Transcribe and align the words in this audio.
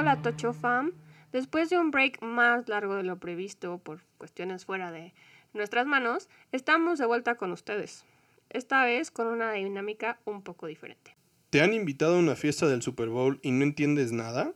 Hola 0.00 0.22
Tocho 0.22 0.52
Fam. 0.52 0.92
Después 1.30 1.70
de 1.70 1.78
un 1.78 1.90
break 1.90 2.22
más 2.22 2.68
largo 2.68 2.96
de 2.96 3.02
lo 3.02 3.18
previsto 3.18 3.78
por 3.78 4.00
cuestiones 4.18 4.64
fuera 4.64 4.90
de 4.90 5.12
nuestras 5.52 5.86
manos, 5.86 6.28
estamos 6.52 6.98
de 6.98 7.06
vuelta 7.06 7.36
con 7.36 7.52
ustedes. 7.52 8.04
Esta 8.50 8.84
vez 8.84 9.10
con 9.10 9.26
una 9.26 9.52
dinámica 9.52 10.18
un 10.24 10.42
poco 10.42 10.66
diferente. 10.66 11.16
¿Te 11.50 11.62
han 11.62 11.72
invitado 11.72 12.16
a 12.16 12.18
una 12.18 12.36
fiesta 12.36 12.68
del 12.68 12.82
Super 12.82 13.08
Bowl 13.08 13.40
y 13.42 13.50
no 13.50 13.64
entiendes 13.64 14.12
nada? 14.12 14.52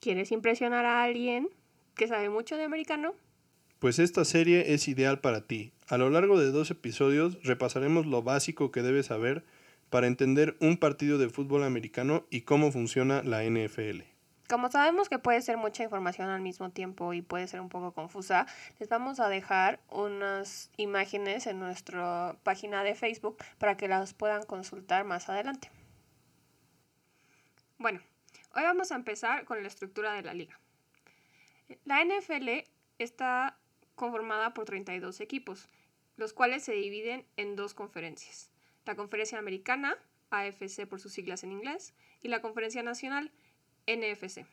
¿Quieres 0.00 0.32
impresionar 0.32 0.84
a 0.84 1.02
alguien 1.02 1.48
que 1.94 2.08
sabe 2.08 2.28
mucho 2.28 2.56
de 2.56 2.64
americano? 2.64 3.14
Pues 3.78 3.98
esta 3.98 4.24
serie 4.26 4.74
es 4.74 4.88
ideal 4.88 5.20
para 5.20 5.46
ti. 5.46 5.72
A 5.88 5.96
lo 5.96 6.10
largo 6.10 6.38
de 6.38 6.50
dos 6.50 6.70
episodios 6.70 7.42
repasaremos 7.42 8.06
lo 8.06 8.22
básico 8.22 8.70
que 8.70 8.82
debes 8.82 9.06
saber 9.06 9.44
para 9.88 10.06
entender 10.06 10.56
un 10.60 10.76
partido 10.76 11.18
de 11.18 11.30
fútbol 11.30 11.64
americano 11.64 12.26
y 12.30 12.42
cómo 12.42 12.70
funciona 12.72 13.22
la 13.22 13.42
NFL. 13.42 14.02
Como 14.50 14.68
sabemos 14.68 15.08
que 15.08 15.20
puede 15.20 15.42
ser 15.42 15.58
mucha 15.58 15.84
información 15.84 16.28
al 16.28 16.40
mismo 16.40 16.70
tiempo 16.70 17.12
y 17.12 17.22
puede 17.22 17.46
ser 17.46 17.60
un 17.60 17.68
poco 17.68 17.92
confusa, 17.92 18.48
les 18.80 18.88
vamos 18.88 19.20
a 19.20 19.28
dejar 19.28 19.78
unas 19.88 20.72
imágenes 20.76 21.46
en 21.46 21.60
nuestra 21.60 22.36
página 22.42 22.82
de 22.82 22.96
Facebook 22.96 23.36
para 23.58 23.76
que 23.76 23.86
las 23.86 24.12
puedan 24.12 24.42
consultar 24.42 25.04
más 25.04 25.28
adelante. 25.28 25.70
Bueno, 27.78 28.00
hoy 28.56 28.62
vamos 28.64 28.90
a 28.90 28.96
empezar 28.96 29.44
con 29.44 29.62
la 29.62 29.68
estructura 29.68 30.14
de 30.14 30.22
la 30.22 30.34
liga. 30.34 30.58
La 31.84 32.04
NFL 32.04 32.68
está 32.98 33.56
conformada 33.94 34.52
por 34.52 34.64
32 34.64 35.20
equipos, 35.20 35.68
los 36.16 36.32
cuales 36.32 36.64
se 36.64 36.72
dividen 36.72 37.24
en 37.36 37.54
dos 37.54 37.72
conferencias. 37.72 38.50
La 38.84 38.96
conferencia 38.96 39.38
americana, 39.38 39.96
AFC 40.30 40.88
por 40.88 40.98
sus 40.98 41.12
siglas 41.12 41.44
en 41.44 41.52
inglés, 41.52 41.94
y 42.20 42.26
la 42.26 42.42
conferencia 42.42 42.82
nacional, 42.82 43.30
NFC. 43.86 44.46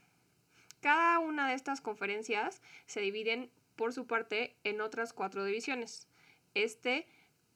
Cada 0.82 1.20
una 1.20 1.50
de 1.50 1.56
estas 1.56 1.82
conferencias 1.82 2.62
se 2.86 3.02
dividen 3.02 3.50
por 3.76 3.94
su 3.94 4.06
parte 4.08 4.56
en 4.64 4.82
otras 4.82 5.14
cuatro 5.14 5.46
divisiones, 5.46 6.08
este, 6.54 7.08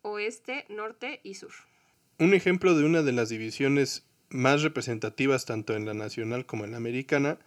oeste, 0.02 0.66
norte 0.70 1.20
y 1.24 1.36
sur. 1.36 1.52
Un 2.20 2.34
ejemplo 2.34 2.76
de 2.76 2.86
una 2.86 3.02
de 3.02 3.12
las 3.12 3.30
divisiones 3.30 4.06
más 4.30 4.62
representativas 4.62 5.46
tanto 5.46 5.76
en 5.76 5.86
la 5.86 5.94
nacional 5.94 6.46
como 6.46 6.66
en 6.66 6.72
la 6.72 6.78
americana 6.78 7.40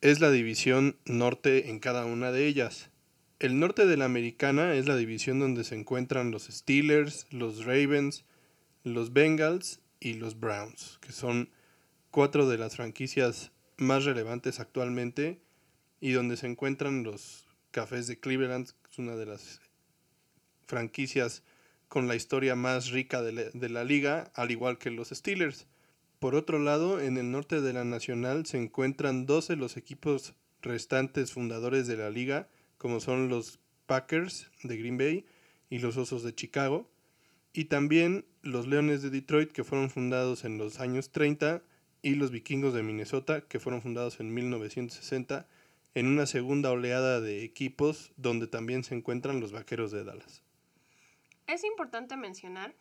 es 0.00 0.20
la 0.20 0.30
división 0.30 0.96
norte 1.04 1.70
en 1.70 1.80
cada 1.80 2.04
una 2.04 2.30
de 2.30 2.46
ellas. 2.46 2.90
El 3.40 3.58
norte 3.58 3.86
de 3.86 3.96
la 3.96 4.04
americana 4.04 4.74
es 4.74 4.86
la 4.86 4.96
división 4.96 5.38
donde 5.38 5.64
se 5.64 5.74
encuentran 5.74 6.30
los 6.30 6.44
Steelers, 6.44 7.26
los 7.30 7.64
Ravens, 7.64 8.24
los 8.84 9.12
Bengals 9.12 9.80
y 10.00 10.14
los 10.14 10.38
Browns, 10.38 10.98
que 11.00 11.12
son 11.12 11.50
cuatro 12.14 12.48
de 12.48 12.58
las 12.58 12.76
franquicias 12.76 13.50
más 13.76 14.04
relevantes 14.04 14.60
actualmente 14.60 15.40
y 16.00 16.12
donde 16.12 16.36
se 16.36 16.46
encuentran 16.46 17.02
los 17.02 17.48
Cafés 17.72 18.06
de 18.06 18.20
Cleveland, 18.20 18.68
que 18.68 18.90
es 18.92 18.98
una 19.00 19.16
de 19.16 19.26
las 19.26 19.60
franquicias 20.68 21.42
con 21.88 22.06
la 22.06 22.14
historia 22.14 22.54
más 22.54 22.90
rica 22.90 23.20
de 23.20 23.32
la, 23.32 23.42
de 23.52 23.68
la, 23.68 23.82
liga, 23.82 24.30
al 24.36 24.52
igual 24.52 24.78
que 24.78 24.92
los 24.92 25.08
Steelers. 25.08 25.66
Por 26.20 26.36
otro 26.36 26.60
lado, 26.60 27.00
en 27.00 27.16
el 27.16 27.32
norte 27.32 27.60
de 27.60 27.72
la 27.72 27.82
Nacional 27.82 28.46
se 28.46 28.62
encuentran 28.62 29.26
12 29.26 29.56
los 29.56 29.76
equipos 29.76 30.34
restantes 30.62 31.32
fundadores 31.32 31.88
de 31.88 31.96
la 31.96 32.10
liga, 32.10 32.48
como 32.78 33.00
son 33.00 33.28
los 33.28 33.58
Packers 33.86 34.52
de 34.62 34.76
Green 34.76 34.98
Bay 34.98 35.26
y 35.68 35.80
los 35.80 35.96
Osos 35.96 36.22
de 36.22 36.32
Chicago, 36.32 36.88
y 37.52 37.64
también 37.64 38.24
los 38.42 38.68
Leones 38.68 39.02
de 39.02 39.10
Detroit, 39.10 39.50
que 39.50 39.64
fueron 39.64 39.90
fundados 39.90 40.44
en 40.44 40.58
los 40.58 40.78
años 40.78 41.10
30 41.10 41.64
y 42.04 42.16
los 42.16 42.30
vikingos 42.30 42.74
de 42.74 42.82
Minnesota, 42.82 43.40
que 43.40 43.58
fueron 43.58 43.80
fundados 43.80 44.20
en 44.20 44.32
1960, 44.32 45.48
en 45.94 46.06
una 46.06 46.26
segunda 46.26 46.70
oleada 46.70 47.22
de 47.22 47.44
equipos 47.44 48.12
donde 48.18 48.46
también 48.46 48.84
se 48.84 48.94
encuentran 48.94 49.40
los 49.40 49.52
vaqueros 49.52 49.90
de 49.90 50.04
Dallas. 50.04 50.42
Es 51.46 51.64
importante 51.64 52.16
mencionar 52.16 52.74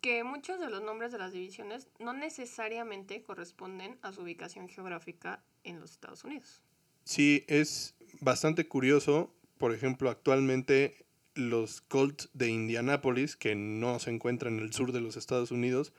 que 0.00 0.24
muchos 0.24 0.58
de 0.58 0.70
los 0.70 0.82
nombres 0.82 1.12
de 1.12 1.18
las 1.18 1.32
divisiones 1.32 1.86
no 1.98 2.14
necesariamente 2.14 3.22
corresponden 3.22 3.98
a 4.00 4.12
su 4.12 4.22
ubicación 4.22 4.70
geográfica 4.70 5.44
en 5.64 5.78
los 5.78 5.90
Estados 5.90 6.24
Unidos. 6.24 6.62
Sí, 7.04 7.44
es 7.48 7.94
bastante 8.20 8.66
curioso. 8.66 9.34
Por 9.58 9.74
ejemplo, 9.74 10.08
actualmente 10.08 11.04
los 11.34 11.82
Colts 11.82 12.30
de 12.32 12.48
Indianápolis, 12.48 13.36
que 13.36 13.54
no 13.54 13.98
se 13.98 14.10
encuentran 14.10 14.54
en 14.54 14.60
el 14.60 14.72
sur 14.72 14.92
de 14.92 15.02
los 15.02 15.18
Estados 15.18 15.50
Unidos, 15.50 15.92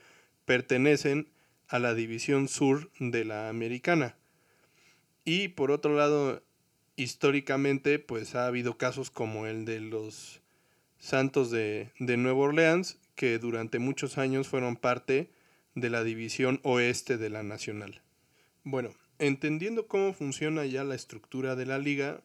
pertenecen 0.45 1.29
a 1.73 1.79
la 1.79 1.95
división 1.95 2.49
sur 2.49 2.91
de 2.99 3.25
la 3.25 3.49
americana. 3.49 4.15
Y 5.25 5.47
por 5.47 5.71
otro 5.71 5.95
lado, 5.95 6.43
históricamente, 6.97 7.97
pues 7.97 8.35
ha 8.35 8.45
habido 8.45 8.77
casos 8.77 9.09
como 9.09 9.47
el 9.47 9.65
de 9.65 9.79
los 9.79 10.43
Santos 10.99 11.49
de, 11.49 11.89
de 11.97 12.15
Nueva 12.15 12.41
Orleans, 12.41 12.99
que 13.15 13.39
durante 13.39 13.79
muchos 13.79 14.19
años 14.19 14.47
fueron 14.47 14.75
parte 14.75 15.31
de 15.73 15.89
la 15.89 16.03
división 16.03 16.59
oeste 16.61 17.17
de 17.17 17.31
la 17.31 17.41
nacional. 17.41 18.03
Bueno, 18.63 18.91
entendiendo 19.17 19.87
cómo 19.87 20.13
funciona 20.13 20.67
ya 20.67 20.83
la 20.83 20.93
estructura 20.93 21.55
de 21.55 21.65
la 21.65 21.79
liga, 21.79 22.21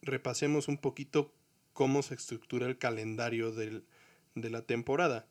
repasemos 0.00 0.68
un 0.68 0.78
poquito 0.78 1.34
cómo 1.72 2.02
se 2.02 2.14
estructura 2.14 2.68
el 2.68 2.78
calendario 2.78 3.50
del, 3.50 3.84
de 4.36 4.50
la 4.50 4.62
temporada. 4.62 5.26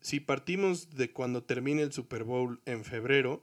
Si 0.00 0.20
partimos 0.20 0.90
de 0.90 1.12
cuando 1.12 1.42
termine 1.42 1.82
el 1.82 1.92
Super 1.92 2.24
Bowl 2.24 2.60
en 2.66 2.84
febrero, 2.84 3.42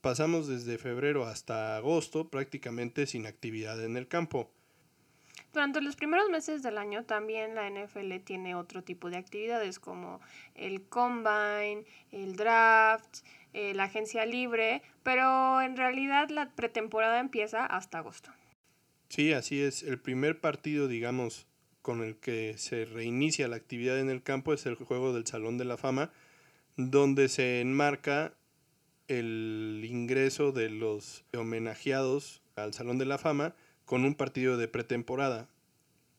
pasamos 0.00 0.46
desde 0.46 0.78
febrero 0.78 1.24
hasta 1.24 1.76
agosto 1.76 2.28
prácticamente 2.28 3.06
sin 3.06 3.26
actividad 3.26 3.82
en 3.84 3.96
el 3.96 4.08
campo. 4.08 4.50
Durante 5.52 5.80
los 5.80 5.96
primeros 5.96 6.30
meses 6.30 6.62
del 6.62 6.78
año 6.78 7.04
también 7.04 7.56
la 7.56 7.68
NFL 7.68 8.20
tiene 8.24 8.54
otro 8.54 8.84
tipo 8.84 9.10
de 9.10 9.16
actividades 9.16 9.80
como 9.80 10.20
el 10.54 10.82
combine, 10.82 11.84
el 12.12 12.36
draft, 12.36 13.18
eh, 13.52 13.74
la 13.74 13.84
agencia 13.84 14.24
libre, 14.26 14.82
pero 15.02 15.60
en 15.60 15.76
realidad 15.76 16.28
la 16.30 16.50
pretemporada 16.50 17.18
empieza 17.18 17.66
hasta 17.66 17.98
agosto. 17.98 18.30
Sí, 19.08 19.32
así 19.32 19.60
es. 19.60 19.82
El 19.82 19.98
primer 19.98 20.40
partido, 20.40 20.86
digamos, 20.86 21.48
con 21.82 22.02
el 22.02 22.16
que 22.16 22.56
se 22.58 22.84
reinicia 22.84 23.48
la 23.48 23.56
actividad 23.56 23.98
en 23.98 24.10
el 24.10 24.22
campo 24.22 24.52
es 24.52 24.66
el 24.66 24.74
juego 24.74 25.12
del 25.12 25.26
Salón 25.26 25.58
de 25.58 25.64
la 25.64 25.76
Fama, 25.76 26.12
donde 26.76 27.28
se 27.28 27.60
enmarca 27.60 28.34
el 29.08 29.84
ingreso 29.88 30.52
de 30.52 30.70
los 30.70 31.24
homenajeados 31.36 32.42
al 32.56 32.74
Salón 32.74 32.98
de 32.98 33.06
la 33.06 33.18
Fama 33.18 33.54
con 33.84 34.04
un 34.04 34.14
partido 34.14 34.56
de 34.56 34.68
pretemporada. 34.68 35.48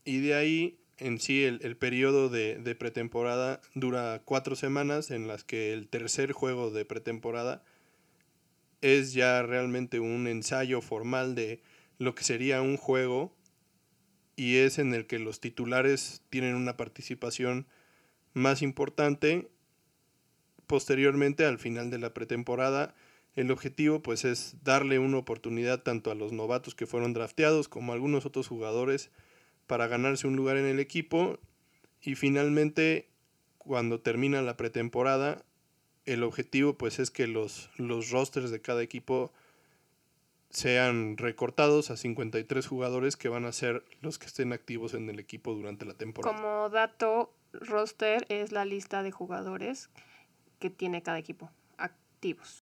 Y 0.04 0.20
de 0.20 0.34
ahí 0.34 0.78
en 0.98 1.20
sí 1.20 1.44
el, 1.44 1.78
periodo 1.78 2.30
de, 2.30 2.58
de, 2.58 2.76
pretemporada 2.76 3.62
dura 3.74 4.22
cuatro 4.24 4.56
semanas 4.56 5.10
en 5.10 5.28
las 5.28 5.44
que 5.44 5.74
el 5.74 5.88
tercer 5.88 6.32
juego 6.32 6.70
de 6.70 6.86
pretemporada 6.86 7.64
es 8.82 9.14
ya 9.14 9.42
realmente 9.42 10.00
un 10.00 10.28
ensayo 10.28 10.82
formal 10.82 11.34
de 11.34 11.62
lo 11.98 12.14
que 12.14 12.24
sería 12.24 12.62
un 12.62 12.78
juego 12.78 13.34
y 14.36 14.58
es 14.58 14.80
en 14.80 14.94
el 14.94 15.08
que 15.08 15.20
los 15.20 15.40
titulares 15.40 16.22
tienen 16.30 16.56
una 16.56 16.78
participación 16.78 17.68
más 18.34 18.62
importante. 18.62 19.50
Posteriormente, 20.68 21.46
al 21.46 21.60
final 21.60 21.90
de 21.90 22.00
la 22.00 22.14
pretemporada, 22.14 22.96
el 23.36 23.52
objetivo 23.52 24.02
pues 24.02 24.26
es 24.26 24.56
darle 24.64 25.00
una 25.00 25.18
oportunidad 25.18 25.84
tanto 25.84 26.12
a 26.12 26.16
los 26.16 26.34
novatos 26.34 26.76
que 26.76 26.86
fueron 26.86 27.14
drafteados 27.14 27.68
como 27.68 27.92
a 27.92 27.96
algunos 27.96 28.26
otros 28.26 28.48
jugadores 28.48 29.10
para 29.68 29.88
ganarse 29.88 30.28
un 30.28 30.36
lugar 30.36 30.58
en 30.58 30.66
el 30.66 30.80
equipo 30.80 31.40
y 32.02 32.16
finalmente 32.16 33.08
cuando 33.58 34.02
termina 34.02 34.42
la 34.42 34.58
pretemporada 34.58 35.46
el 36.06 36.24
objetivo 36.24 36.78
pues 36.78 37.00
es 37.00 37.10
que 37.10 37.28
los, 37.28 37.70
los 37.78 38.10
rosters 38.10 38.52
de 38.52 38.62
cada 38.62 38.84
equipo 38.84 39.32
sean 40.52 41.18
recortados 41.18 41.92
a 41.92 41.98
53 41.98 42.68
jugadores 42.68 43.18
que 43.18 43.30
van 43.30 43.46
a 43.46 43.52
ser 43.52 43.84
los 44.02 44.20
que 44.20 44.28
estén 44.28 44.54
activos 44.54 44.94
en 44.94 45.10
el 45.10 45.20
equipo 45.20 45.54
durante 45.54 45.86
la 45.86 45.94
temporada. 45.94 46.36
Como 46.36 46.70
dato, 46.70 47.34
roster 47.54 48.26
es 48.30 48.52
la 48.52 48.66
lista 48.66 49.04
de 49.04 49.12
jugadores 49.12 49.90
que 50.60 50.70
tiene 50.70 51.02
cada 51.02 51.18
equipo 51.18 51.52
activos. 51.78 52.64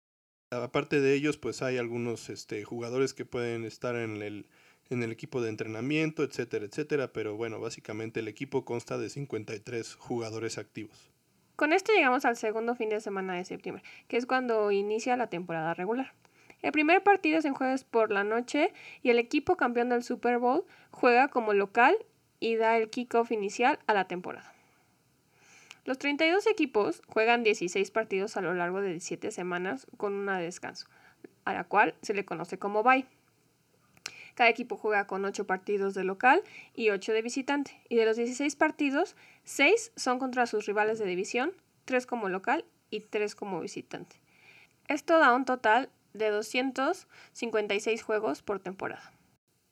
Aparte 0.50 1.00
de 1.00 1.14
ellos, 1.14 1.36
pues 1.36 1.62
hay 1.62 1.78
algunos 1.78 2.28
este, 2.28 2.64
jugadores 2.64 3.14
que 3.14 3.24
pueden 3.24 3.64
estar 3.64 3.96
en 3.96 4.22
el, 4.22 4.46
en 4.90 5.02
el 5.02 5.12
equipo 5.12 5.40
de 5.40 5.48
entrenamiento, 5.48 6.22
etcétera, 6.22 6.64
etcétera. 6.64 7.12
Pero 7.12 7.36
bueno, 7.36 7.60
básicamente 7.60 8.20
el 8.20 8.28
equipo 8.28 8.64
consta 8.64 8.98
de 8.98 9.08
53 9.08 9.94
jugadores 9.94 10.58
activos. 10.58 11.10
Con 11.56 11.72
esto 11.72 11.92
llegamos 11.92 12.24
al 12.24 12.36
segundo 12.36 12.74
fin 12.74 12.88
de 12.88 13.00
semana 13.00 13.34
de 13.34 13.44
septiembre, 13.44 13.84
que 14.08 14.16
es 14.16 14.26
cuando 14.26 14.70
inicia 14.70 15.16
la 15.16 15.28
temporada 15.28 15.74
regular. 15.74 16.14
El 16.62 16.72
primer 16.72 17.02
partido 17.02 17.38
es 17.38 17.44
en 17.44 17.54
jueves 17.54 17.84
por 17.84 18.10
la 18.10 18.24
noche 18.24 18.72
y 19.02 19.10
el 19.10 19.18
equipo 19.18 19.56
campeón 19.56 19.88
del 19.88 20.02
Super 20.02 20.38
Bowl 20.38 20.64
juega 20.90 21.28
como 21.28 21.52
local 21.52 21.96
y 22.38 22.56
da 22.56 22.76
el 22.76 22.90
kickoff 22.90 23.32
inicial 23.32 23.78
a 23.86 23.94
la 23.94 24.06
temporada. 24.06 24.52
Los 25.84 25.98
32 25.98 26.46
equipos 26.46 27.02
juegan 27.06 27.42
16 27.42 27.90
partidos 27.90 28.36
a 28.36 28.42
lo 28.42 28.54
largo 28.54 28.80
de 28.80 28.90
17 28.90 29.30
semanas 29.30 29.86
con 29.96 30.12
una 30.12 30.38
de 30.38 30.44
descanso, 30.44 30.86
a 31.44 31.54
la 31.54 31.64
cual 31.64 31.94
se 32.02 32.14
le 32.14 32.24
conoce 32.24 32.58
como 32.58 32.82
bye. 32.82 33.06
Cada 34.34 34.50
equipo 34.50 34.76
juega 34.76 35.06
con 35.06 35.24
8 35.24 35.46
partidos 35.46 35.94
de 35.94 36.04
local 36.04 36.42
y 36.74 36.90
8 36.90 37.12
de 37.12 37.22
visitante. 37.22 37.82
Y 37.88 37.96
de 37.96 38.06
los 38.06 38.16
16 38.16 38.56
partidos, 38.56 39.16
6 39.44 39.92
son 39.96 40.18
contra 40.18 40.46
sus 40.46 40.66
rivales 40.66 40.98
de 40.98 41.06
división, 41.06 41.52
3 41.86 42.06
como 42.06 42.28
local 42.28 42.64
y 42.90 43.00
3 43.00 43.34
como 43.34 43.60
visitante. 43.60 44.16
Esto 44.88 45.18
da 45.18 45.34
un 45.34 45.44
total 45.44 45.90
de 46.12 46.30
256 46.30 48.02
juegos 48.02 48.42
por 48.42 48.60
temporada. 48.60 49.12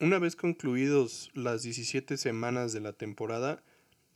Una 0.01 0.19
vez 0.19 0.37
concluidos 0.37 1.31
las 1.35 1.63
17 1.63 2.17
semanas 2.17 2.73
de 2.73 2.81
la 2.81 2.93
temporada, 2.93 3.63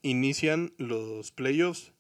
inician 0.02 0.72
los 0.78 1.32
playoffs. 1.32 1.92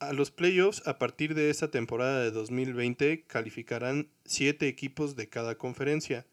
A 0.00 0.12
los 0.12 0.30
playoffs, 0.30 0.86
a 0.86 0.98
partir 0.98 1.34
de 1.34 1.50
esta 1.50 1.70
temporada 1.70 2.22
de 2.22 2.30
2020, 2.30 3.24
calificarán 3.26 4.10
7 4.26 4.68
equipos 4.68 5.16
de 5.16 5.28
cada 5.28 5.56
conferencia. 5.56 6.26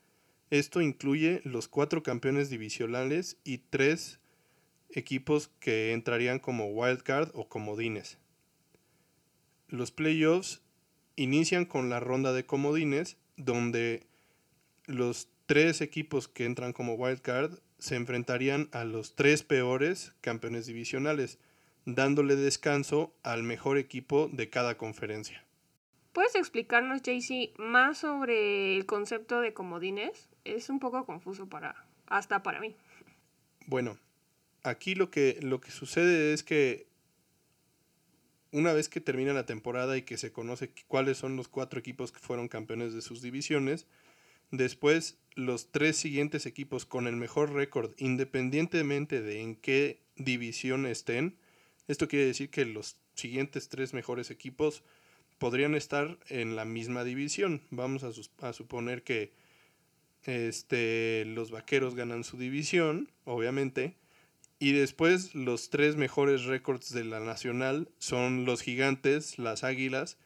Esto 0.50 0.82
incluye 0.82 1.42
los 1.44 1.68
cuatro 1.68 2.04
campeones 2.04 2.50
divisionales 2.50 3.38
y 3.44 3.58
tres 3.58 4.20
equipos 4.92 5.50
que 5.60 5.94
entrarían 5.94 6.40
como 6.40 6.68
wildcard 6.68 7.32
o 7.34 7.50
comodines. 7.50 8.18
Los 9.68 9.92
playoffs 9.92 10.62
inician 11.16 11.66
con 11.66 11.90
la 11.90 12.00
ronda 12.00 12.34
de 12.34 12.46
comodines, 12.46 13.18
donde 13.38 14.04
los 14.86 15.30
tres 15.46 15.82
equipos 15.82 16.28
que 16.28 16.46
entran 16.46 16.74
como 16.74 16.96
wildcard 16.96 17.60
se 17.80 17.96
enfrentarían 17.96 18.70
a 18.72 18.84
los 18.84 19.16
tres 19.16 19.44
peores 19.44 20.14
campeones 20.22 20.66
divisionales, 20.66 21.40
dándole 21.86 22.36
descanso 22.36 23.14
al 23.24 23.44
mejor 23.44 23.78
equipo 23.78 24.30
de 24.32 24.50
cada 24.50 24.78
conferencia. 24.78 25.44
¿Puedes 26.14 26.36
explicarnos, 26.36 27.02
JC, 27.02 27.54
más 27.58 27.98
sobre 28.00 28.78
el 28.78 28.86
concepto 28.86 29.42
de 29.42 29.54
comodines? 29.54 30.30
Es 30.46 30.70
un 30.70 30.80
poco 30.80 31.06
confuso 31.06 31.48
para 31.48 31.76
hasta 32.08 32.42
para 32.42 32.62
mí. 32.62 32.76
Bueno, 33.68 33.98
aquí 34.64 34.96
lo 34.96 35.12
que, 35.12 35.40
lo 35.42 35.60
que 35.60 35.72
sucede 35.72 36.34
es 36.34 36.44
que 36.44 36.88
una 38.56 38.72
vez 38.72 38.88
que 38.88 39.02
termina 39.02 39.34
la 39.34 39.46
temporada 39.46 39.98
y 39.98 40.04
que 40.04 40.16
se 40.16 40.32
conoce 40.32 40.72
cuáles 40.88 41.18
son 41.18 41.36
los 41.36 41.50
cuatro 41.50 41.78
equipos 41.78 42.14
que 42.14 42.20
fueron 42.20 42.48
campeones 42.48 42.94
de 42.94 43.02
sus 43.02 43.22
divisiones, 43.22 43.86
después 44.50 45.18
los 45.36 45.74
tres 45.74 45.98
siguientes 45.98 46.46
equipos 46.46 46.86
con 46.86 47.06
el 47.06 47.18
mejor 47.18 47.52
récord, 47.52 47.92
independientemente 47.98 49.22
de 49.22 49.42
en 49.42 49.58
qué 49.58 50.00
división 50.16 50.86
estén, 50.86 51.36
esto 51.90 52.08
quiere 52.08 52.28
decir 52.28 52.50
que 52.50 52.64
los 52.64 52.96
siguientes 53.14 53.68
tres 53.68 53.94
mejores 53.94 54.32
equipos 54.32 54.84
podrían 55.38 55.76
estar 55.76 56.18
en 56.30 56.56
la 56.56 56.64
misma 56.64 57.04
división. 57.04 57.62
Vamos 57.72 58.06
a, 58.06 58.54
suponer 58.54 59.04
que 59.04 59.34
este, 60.24 61.26
los 61.26 61.52
vaqueros 61.52 61.94
ganan 61.94 62.24
su 62.24 62.38
división, 62.38 63.12
obviamente, 63.26 63.98
y 64.60 64.72
después 64.72 65.36
los 65.36 65.70
tres 65.70 65.96
mejores 65.96 66.46
récords 66.46 66.94
de 66.94 67.04
la 67.04 67.20
nacional 67.20 67.90
son 67.98 68.46
los 68.46 68.62
gigantes, 68.62 69.38
las 69.38 69.64
águilas 69.64 70.18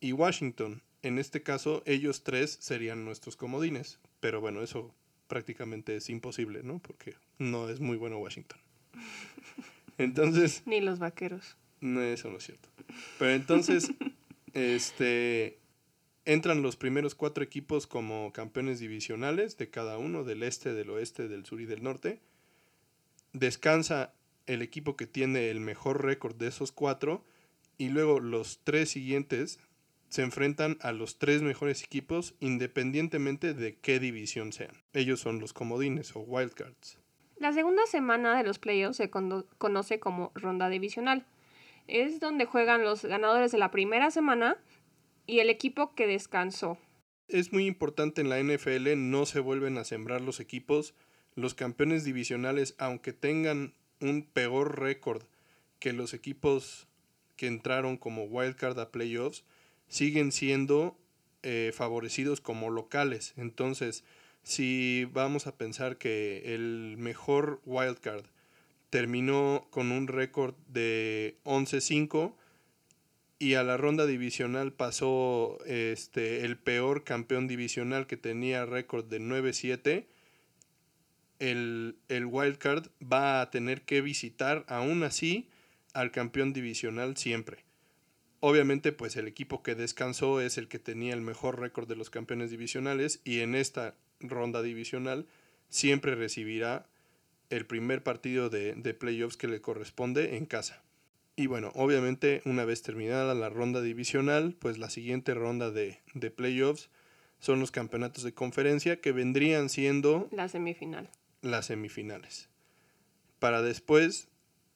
y 0.00 0.12
Washington. 0.12 0.82
En 1.02 1.18
este 1.18 1.42
caso, 1.42 1.82
ellos 1.86 2.22
tres 2.22 2.58
serían 2.60 3.04
nuestros 3.04 3.36
comodines. 3.36 3.98
Pero 4.20 4.40
bueno, 4.40 4.62
eso 4.62 4.94
prácticamente 5.26 5.96
es 5.96 6.10
imposible, 6.10 6.62
¿no? 6.62 6.80
Porque 6.80 7.14
no 7.38 7.68
es 7.68 7.80
muy 7.80 7.96
bueno 7.96 8.18
Washington. 8.18 8.58
Entonces... 9.98 10.62
Ni 10.66 10.80
los 10.80 10.98
vaqueros. 10.98 11.56
No, 11.80 12.02
eso 12.02 12.30
no 12.30 12.38
es 12.38 12.44
cierto. 12.44 12.68
Pero 13.18 13.32
entonces, 13.32 13.90
este, 14.52 15.60
entran 16.24 16.62
los 16.62 16.76
primeros 16.76 17.14
cuatro 17.14 17.42
equipos 17.44 17.86
como 17.86 18.32
campeones 18.32 18.80
divisionales 18.80 19.56
de 19.56 19.70
cada 19.70 19.98
uno, 19.98 20.24
del 20.24 20.42
este, 20.42 20.74
del 20.74 20.90
oeste, 20.90 21.28
del 21.28 21.46
sur 21.46 21.60
y 21.60 21.66
del 21.66 21.82
norte. 21.82 22.20
Descansa 23.32 24.12
el 24.46 24.62
equipo 24.62 24.96
que 24.96 25.06
tiene 25.06 25.50
el 25.50 25.60
mejor 25.60 26.04
récord 26.04 26.36
de 26.36 26.48
esos 26.48 26.72
cuatro 26.72 27.24
y 27.76 27.90
luego 27.90 28.20
los 28.20 28.60
tres 28.64 28.90
siguientes 28.90 29.60
se 30.08 30.22
enfrentan 30.22 30.78
a 30.80 30.92
los 30.92 31.18
tres 31.18 31.42
mejores 31.42 31.84
equipos 31.84 32.34
independientemente 32.40 33.54
de 33.54 33.76
qué 33.76 33.98
división 33.98 34.52
sean. 34.52 34.82
Ellos 34.92 35.20
son 35.20 35.38
los 35.38 35.52
comodines 35.52 36.16
o 36.16 36.20
wildcards. 36.20 36.98
La 37.36 37.52
segunda 37.52 37.86
semana 37.86 38.36
de 38.36 38.42
los 38.42 38.58
playoffs 38.58 38.96
se 38.96 39.10
conoce 39.10 40.00
como 40.00 40.32
ronda 40.34 40.68
divisional. 40.68 41.24
Es 41.86 42.20
donde 42.20 42.46
juegan 42.46 42.82
los 42.82 43.04
ganadores 43.04 43.52
de 43.52 43.58
la 43.58 43.70
primera 43.70 44.10
semana 44.10 44.56
y 45.26 45.38
el 45.38 45.50
equipo 45.50 45.94
que 45.94 46.06
descansó. 46.06 46.78
Es 47.28 47.52
muy 47.52 47.66
importante 47.66 48.22
en 48.22 48.30
la 48.30 48.42
NFL, 48.42 48.96
no 48.96 49.26
se 49.26 49.40
vuelven 49.40 49.78
a 49.78 49.84
sembrar 49.84 50.20
los 50.20 50.40
equipos. 50.40 50.94
Los 51.34 51.54
campeones 51.54 52.04
divisionales, 52.04 52.74
aunque 52.78 53.12
tengan 53.12 53.74
un 54.00 54.22
peor 54.24 54.80
récord 54.80 55.22
que 55.78 55.92
los 55.92 56.14
equipos 56.14 56.88
que 57.36 57.46
entraron 57.46 57.96
como 57.96 58.24
wildcard 58.24 58.78
a 58.78 58.90
playoffs, 58.90 59.44
siguen 59.88 60.32
siendo 60.32 60.98
eh, 61.42 61.72
favorecidos 61.74 62.40
como 62.40 62.70
locales. 62.70 63.34
Entonces, 63.36 64.04
si 64.42 65.06
vamos 65.12 65.46
a 65.46 65.56
pensar 65.56 65.98
que 65.98 66.54
el 66.54 66.96
mejor 66.98 67.60
wildcard 67.64 68.24
terminó 68.90 69.66
con 69.70 69.92
un 69.92 70.08
récord 70.08 70.54
de 70.68 71.36
11-5 71.44 72.34
y 73.38 73.54
a 73.54 73.62
la 73.62 73.76
ronda 73.76 74.06
divisional 74.06 74.72
pasó 74.72 75.58
este, 75.66 76.44
el 76.44 76.58
peor 76.58 77.04
campeón 77.04 77.46
divisional 77.46 78.06
que 78.06 78.16
tenía 78.16 78.66
récord 78.66 79.04
de 79.04 79.20
9-7, 79.20 80.06
el, 81.38 81.96
el 82.08 82.26
wildcard 82.26 82.88
va 83.00 83.40
a 83.40 83.50
tener 83.50 83.82
que 83.82 84.00
visitar 84.00 84.64
aún 84.68 85.02
así 85.02 85.48
al 85.94 86.10
campeón 86.10 86.52
divisional 86.52 87.16
siempre. 87.16 87.64
Obviamente, 88.40 88.92
pues 88.92 89.16
el 89.16 89.26
equipo 89.26 89.62
que 89.62 89.74
descansó 89.74 90.40
es 90.40 90.58
el 90.58 90.68
que 90.68 90.78
tenía 90.78 91.14
el 91.14 91.20
mejor 91.20 91.58
récord 91.58 91.88
de 91.88 91.96
los 91.96 92.08
campeones 92.08 92.50
divisionales 92.50 93.20
y 93.24 93.40
en 93.40 93.54
esta 93.54 93.96
ronda 94.20 94.62
divisional 94.62 95.26
siempre 95.68 96.14
recibirá 96.14 96.86
el 97.50 97.66
primer 97.66 98.02
partido 98.02 98.48
de, 98.48 98.74
playoffs 98.94 99.36
que 99.36 99.48
le 99.48 99.60
corresponde 99.60 100.36
en 100.36 100.46
casa. 100.46 100.82
Y 101.34 101.46
bueno, 101.46 101.72
obviamente 101.74 102.42
una 102.44 102.64
vez 102.64 102.82
terminada 102.82 103.34
la 103.34 103.48
ronda 103.48 103.80
divisional, 103.80 104.54
pues 104.58 104.78
la 104.78 104.90
siguiente 104.90 105.34
ronda 105.34 105.70
de, 105.70 106.00
de 106.14 106.30
playoffs 106.30 106.90
son 107.40 107.60
los 107.60 107.70
campeonatos 107.70 108.24
de 108.24 108.34
conferencia 108.34 109.00
que 109.00 109.12
vendrían 109.12 109.68
siendo... 109.68 110.28
La 110.32 110.48
semifinal. 110.48 111.08
Las 111.42 111.66
semifinales. 111.66 112.48
Para 113.38 113.62
después 113.62 114.28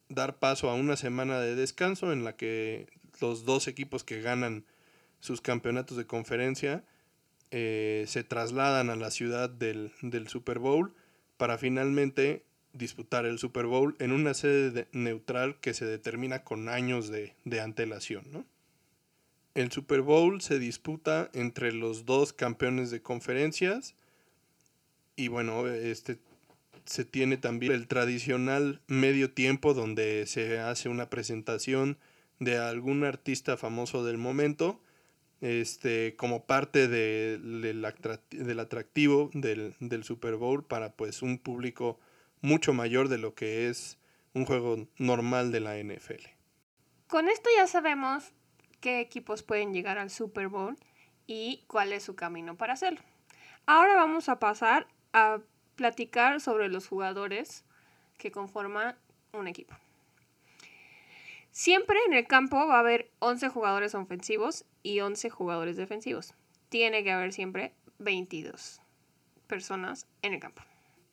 dar 0.08 0.38
paso 0.38 0.70
a 0.70 0.74
una 0.74 0.96
semana 0.96 1.40
de 1.40 1.54
descanso 1.54 2.12
en 2.12 2.24
la 2.24 2.36
que 2.36 2.86
los 3.20 3.44
dos 3.44 3.68
equipos 3.68 4.04
que 4.04 4.20
ganan 4.20 4.64
sus 5.20 5.40
campeonatos 5.40 5.96
de 5.96 6.06
conferencia 6.06 6.84
eh, 7.50 8.04
se 8.08 8.24
trasladan 8.24 8.90
a 8.90 8.96
la 8.96 9.10
ciudad 9.10 9.50
del, 9.50 9.92
Super 10.26 10.58
Bowl 10.58 10.94
para 11.36 11.58
finalmente 11.58 12.44
disputar 12.72 13.26
el 13.26 13.38
Super 13.38 13.66
Bowl 13.66 13.94
en 13.98 14.12
una 14.12 14.32
sede 14.32 14.88
neutral 14.92 15.60
que 15.60 15.74
se 15.74 15.84
determina 15.84 16.44
con 16.44 16.68
años 16.68 17.08
de, 17.10 17.34
antelación. 17.60 18.46
El 19.54 19.70
Super 19.70 20.00
Bowl 20.00 20.40
se 20.40 20.58
disputa 20.58 21.30
entre 21.34 21.72
los 21.72 22.06
dos 22.06 22.32
campeones 22.32 22.90
de 22.90 23.02
conferencias 23.02 23.94
y 25.14 25.28
bueno, 25.28 25.68
este 25.68 26.18
se 26.84 27.04
tiene 27.04 27.36
también 27.36 27.72
el 27.72 27.86
tradicional 27.86 28.80
medio 28.86 29.32
tiempo 29.32 29.74
donde 29.74 30.26
se 30.26 30.58
hace 30.58 30.88
una 30.88 31.08
presentación 31.10 31.98
de 32.38 32.58
algún 32.58 33.04
artista 33.04 33.56
famoso 33.56 34.04
del 34.04 34.18
momento, 34.18 34.80
este, 35.40 36.14
como 36.16 36.44
parte 36.44 36.88
de, 36.88 37.38
del 37.38 38.60
atractivo 38.60 39.30
del, 39.34 39.74
del, 39.80 40.04
Super 40.04 40.36
Bowl 40.36 40.64
para 40.64 40.92
pues 40.92 41.22
un 41.22 41.38
público 41.38 41.98
mucho 42.40 42.72
mayor 42.72 43.08
de 43.08 43.18
lo 43.18 43.34
que 43.34 43.68
es 43.68 43.98
un 44.34 44.44
juego 44.44 44.88
normal 44.98 45.50
de 45.52 45.60
la 45.60 45.76
NFL. 45.76 46.26
Con 47.08 47.28
esto 47.28 47.50
ya 47.56 47.66
sabemos 47.66 48.32
qué 48.80 49.00
equipos 49.00 49.42
pueden 49.42 49.72
llegar 49.72 49.98
al 49.98 50.10
Super 50.10 50.48
Bowl 50.48 50.76
y 51.26 51.64
cuál 51.66 51.92
es 51.92 52.02
su 52.04 52.14
camino 52.14 52.56
para 52.56 52.74
hacerlo. 52.74 53.00
Ahora 53.66 53.94
vamos 53.94 54.28
a 54.28 54.38
pasar 54.38 54.86
a 55.12 55.40
platicar 55.82 56.40
sobre 56.40 56.68
los 56.68 56.86
jugadores 56.86 57.64
que 58.16 58.30
conforman 58.30 58.94
un 59.32 59.48
equipo. 59.48 59.74
Siempre 61.50 61.96
en 62.06 62.14
el 62.14 62.24
campo 62.28 62.68
va 62.68 62.76
a 62.76 62.78
haber 62.78 63.10
11 63.18 63.48
jugadores 63.48 63.96
ofensivos 63.96 64.64
y 64.84 65.00
11 65.00 65.28
jugadores 65.30 65.76
defensivos. 65.76 66.34
Tiene 66.68 67.02
que 67.02 67.10
haber 67.10 67.32
siempre 67.32 67.72
22 67.98 68.80
personas 69.48 70.06
en 70.22 70.34
el 70.34 70.38
campo. 70.38 70.62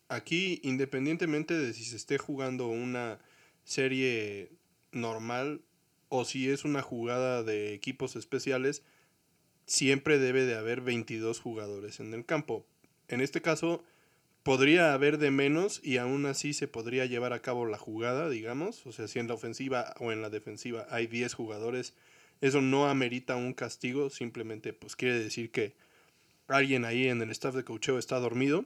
Aquí, 0.07 0.59
independientemente 0.61 1.55
de 1.55 1.73
si 1.73 1.83
se 1.83 1.95
esté 1.95 2.19
jugando 2.19 2.67
una 2.67 3.17
serie 3.63 4.51
normal 4.91 5.61
o 6.09 6.25
si 6.25 6.47
es 6.51 6.63
una 6.63 6.83
jugada 6.83 7.41
de 7.41 7.73
equipos 7.73 8.15
especiales, 8.15 8.83
siempre 9.65 10.19
debe 10.19 10.45
de 10.45 10.55
haber 10.55 10.81
22 10.81 11.39
jugadores 11.39 11.99
en 11.99 12.13
el 12.13 12.23
campo. 12.23 12.67
En 13.07 13.19
este 13.19 13.41
caso, 13.41 13.83
podría 14.43 14.93
haber 14.93 15.17
de 15.17 15.31
menos 15.31 15.81
y 15.83 15.97
aún 15.97 16.25
así 16.25 16.53
se 16.53 16.67
podría 16.67 17.05
llevar 17.05 17.33
a 17.33 17.41
cabo 17.41 17.65
la 17.65 17.77
jugada, 17.77 18.29
digamos. 18.29 18.85
O 18.85 18.91
sea, 18.91 19.07
si 19.07 19.19
en 19.19 19.27
la 19.27 19.33
ofensiva 19.33 19.93
o 19.99 20.11
en 20.11 20.21
la 20.21 20.29
defensiva 20.29 20.87
hay 20.89 21.07
10 21.07 21.33
jugadores, 21.33 21.93
eso 22.41 22.61
no 22.61 22.89
amerita 22.89 23.35
un 23.35 23.53
castigo, 23.53 24.09
simplemente 24.09 24.73
pues 24.73 24.95
quiere 24.95 25.19
decir 25.19 25.51
que 25.51 25.73
alguien 26.47 26.85
ahí 26.85 27.07
en 27.07 27.21
el 27.21 27.31
staff 27.31 27.55
de 27.55 27.63
coacheo 27.63 27.97
está 27.97 28.19
dormido. 28.19 28.65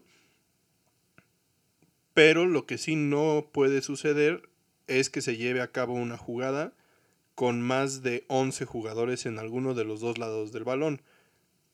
Pero 2.14 2.46
lo 2.46 2.66
que 2.66 2.78
sí 2.78 2.96
no 2.96 3.50
puede 3.52 3.82
suceder 3.82 4.48
es 4.88 5.10
que 5.10 5.22
se 5.22 5.38
lleve 5.38 5.62
a 5.62 5.72
cabo 5.72 5.94
una 5.94 6.18
jugada 6.18 6.74
con 7.36 7.62
más 7.62 8.04
de 8.04 8.26
11 8.28 8.66
jugadores 8.66 9.26
en 9.26 9.40
alguno 9.40 9.74
de 9.74 9.86
los 9.86 10.02
dos 10.02 10.20
lados 10.20 10.52
del 10.52 10.64
balón. 10.64 11.02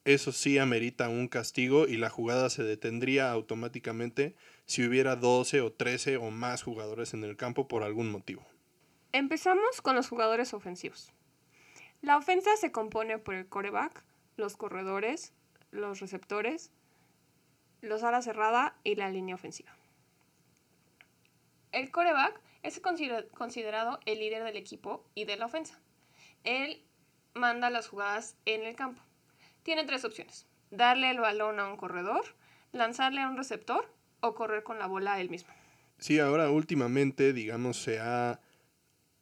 Eso 0.10 0.32
sí 0.32 0.58
amerita 0.58 1.08
un 1.08 1.28
castigo 1.28 1.88
y 1.88 1.96
la 1.96 2.10
jugada 2.10 2.50
se 2.50 2.64
detendría 2.64 3.30
automáticamente 3.30 4.36
si 4.66 4.84
hubiera 4.84 5.16
12 5.16 5.62
o 5.62 5.72
13 5.72 6.18
o 6.18 6.32
más 6.32 6.64
jugadores 6.64 7.14
en 7.14 7.24
el 7.24 7.38
campo 7.38 7.68
por 7.68 7.84
algún 7.84 8.10
motivo. 8.10 8.44
Empezamos 9.12 9.82
con 9.84 9.96
los 9.96 10.10
jugadores 10.10 10.56
ofensivos. 10.56 11.14
La 12.02 12.18
ofensa 12.18 12.50
se 12.58 12.72
compone 12.72 13.20
por 13.20 13.36
el 13.36 13.48
coreback, 13.48 14.04
los 14.36 14.58
corredores, 14.58 15.32
los 15.70 16.00
receptores, 16.00 16.72
los 17.82 18.02
ala 18.02 18.24
cerrada 18.24 18.80
y 18.84 18.96
la 18.96 19.12
línea 19.12 19.36
ofensiva. 19.36 19.78
El 21.72 21.92
coreback 21.92 22.42
es 22.64 22.82
considerado 22.82 24.00
el 24.08 24.18
líder 24.18 24.44
del 24.44 24.58
equipo 24.58 25.06
y 25.14 25.26
de 25.26 25.38
la 25.38 25.46
ofensa. 25.46 25.80
Él 26.44 26.84
manda 27.36 27.70
las 27.70 27.88
jugadas 27.88 28.36
en 28.46 28.64
el 28.64 28.76
campo. 28.76 29.04
Tiene 29.70 29.84
tres 29.84 30.04
opciones. 30.04 30.48
Darle 30.72 31.12
el 31.12 31.20
balón 31.20 31.60
a 31.60 31.68
un 31.68 31.78
corredor, 31.78 32.24
lanzarle 32.72 33.22
a 33.22 33.30
un 33.30 33.38
receptor 33.38 33.86
o 34.20 34.34
correr 34.34 34.64
con 34.64 34.80
la 34.80 34.88
bola 34.88 35.22
él 35.22 35.30
mismo. 35.30 35.54
Sí, 36.00 36.18
ahora 36.18 36.50
últimamente, 36.50 37.34
digamos, 37.34 37.80
se 37.80 38.00
ha 38.00 38.40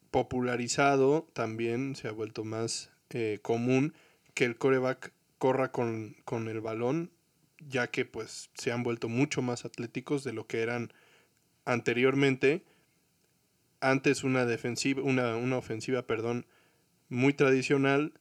popularizado 0.10 1.28
también, 1.34 1.98
se 1.98 2.08
ha 2.08 2.14
vuelto 2.14 2.46
más 2.46 2.94
eh, 3.10 3.40
común 3.42 3.94
que 4.36 4.46
el 4.46 4.58
coreback 4.58 5.12
corra 5.38 5.74
con, 5.74 6.16
con 6.24 6.48
el 6.48 6.62
balón, 6.62 7.12
ya 7.60 7.88
que 7.88 8.06
pues 8.06 8.50
se 8.54 8.72
han 8.72 8.84
vuelto 8.84 9.10
mucho 9.10 9.42
más 9.42 9.66
atléticos 9.66 10.24
de 10.24 10.32
lo 10.32 10.48
que 10.48 10.62
eran 10.62 10.94
anteriormente 11.66 12.64
antes 13.82 14.24
una 14.24 14.46
defensiva, 14.46 15.02
una, 15.04 15.36
una 15.36 15.58
ofensiva, 15.58 16.04
perdón, 16.04 16.46
muy 17.10 17.34
tradicional, 17.34 18.14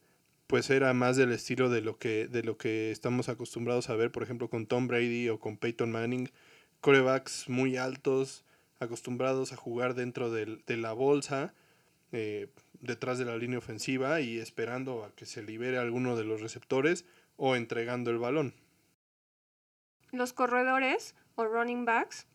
pues 0.47 0.69
era 0.69 0.93
más 0.93 1.17
del 1.17 1.31
estilo 1.31 1.69
de 1.69 1.81
lo 1.81 1.97
que, 1.97 2.27
de 2.27 2.43
lo 2.43 2.57
que 2.57 2.91
estamos 2.91 3.29
acostumbrados 3.29 3.89
a 3.89 3.95
ver, 3.95 4.11
por 4.11 4.23
ejemplo, 4.23 4.49
con 4.49 4.65
Tom 4.65 4.87
Brady 4.87 5.29
o 5.29 5.39
con 5.39 5.57
Peyton 5.57 5.91
Manning, 5.91 6.29
corebacks 6.81 7.49
muy 7.49 7.77
altos, 7.77 8.45
acostumbrados 8.79 9.51
a 9.51 9.57
jugar 9.57 9.93
dentro 9.93 10.31
de 10.31 10.77
la 10.77 10.93
bolsa, 10.93 11.53
eh, 12.13 12.47
detrás 12.79 13.17
de 13.17 13.25
la 13.25 13.37
línea 13.37 13.57
ofensiva 13.57 14.21
y 14.21 14.37
esperando 14.37 15.03
a 15.03 15.13
que 15.15 15.25
se 15.25 15.43
libere 15.43 15.77
alguno 15.77 16.15
de 16.15 16.23
los 16.23 16.41
receptores 16.41 17.05
o 17.35 17.55
entregando 17.55 18.11
el 18.11 18.17
balón. 18.17 18.53
Los 20.11 20.31
corredores 20.31 21.15
o 21.35 21.45
running 21.45 21.83
backs 21.83 22.27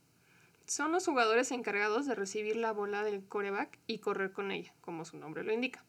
son 0.67 0.93
los 0.93 1.07
jugadores 1.07 1.51
encargados 1.53 2.07
de 2.07 2.15
recibir 2.15 2.57
la 2.57 2.73
bola 2.73 3.03
del 3.03 3.25
coreback 3.27 3.79
y 3.87 3.99
correr 3.99 4.33
con 4.33 4.51
ella, 4.51 4.75
como 4.83 5.05
su 5.05 5.17
nombre 5.17 5.43
lo 5.43 5.53
indica. 5.53 5.85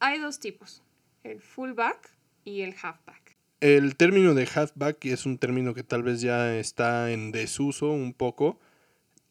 Hay 0.00 0.18
dos 0.18 0.40
tipos, 0.40 0.82
el 1.30 1.40
fullback 1.40 2.10
y 2.44 2.62
el 2.62 2.74
halfback. 2.80 3.36
El 3.60 3.96
término 3.96 4.34
de 4.34 4.48
halfback 4.52 5.04
es 5.06 5.26
un 5.26 5.38
término 5.38 5.74
que 5.74 5.82
tal 5.82 6.02
vez 6.02 6.20
ya 6.20 6.56
está 6.58 7.12
en 7.12 7.32
desuso 7.32 7.90
un 7.90 8.12
poco, 8.12 8.60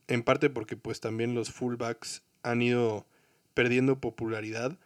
en 0.07 0.23
parte 0.23 0.49
porque 0.49 0.77
pues 0.77 0.99
también 0.99 1.35
los 1.35 1.51
fullbacks 1.51 2.23
han 2.43 2.61
ido 2.61 3.05
perdiendo 3.53 3.99
popularidad. 3.99 4.77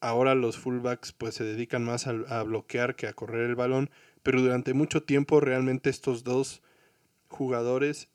Ahora 0.00 0.34
los 0.34 0.58
fullbacks 0.58 1.12
pues 1.12 1.34
se 1.34 1.44
dedican 1.44 1.84
más 1.84 2.06
a, 2.06 2.10
a 2.28 2.42
bloquear 2.42 2.96
que 2.96 3.06
a 3.06 3.12
correr 3.12 3.48
el 3.48 3.54
balón, 3.54 3.90
pero 4.22 4.40
durante 4.40 4.74
mucho 4.74 5.02
tiempo 5.02 5.40
realmente 5.40 5.90
estos 5.90 6.24
dos 6.24 6.62
jugadores 7.28 8.08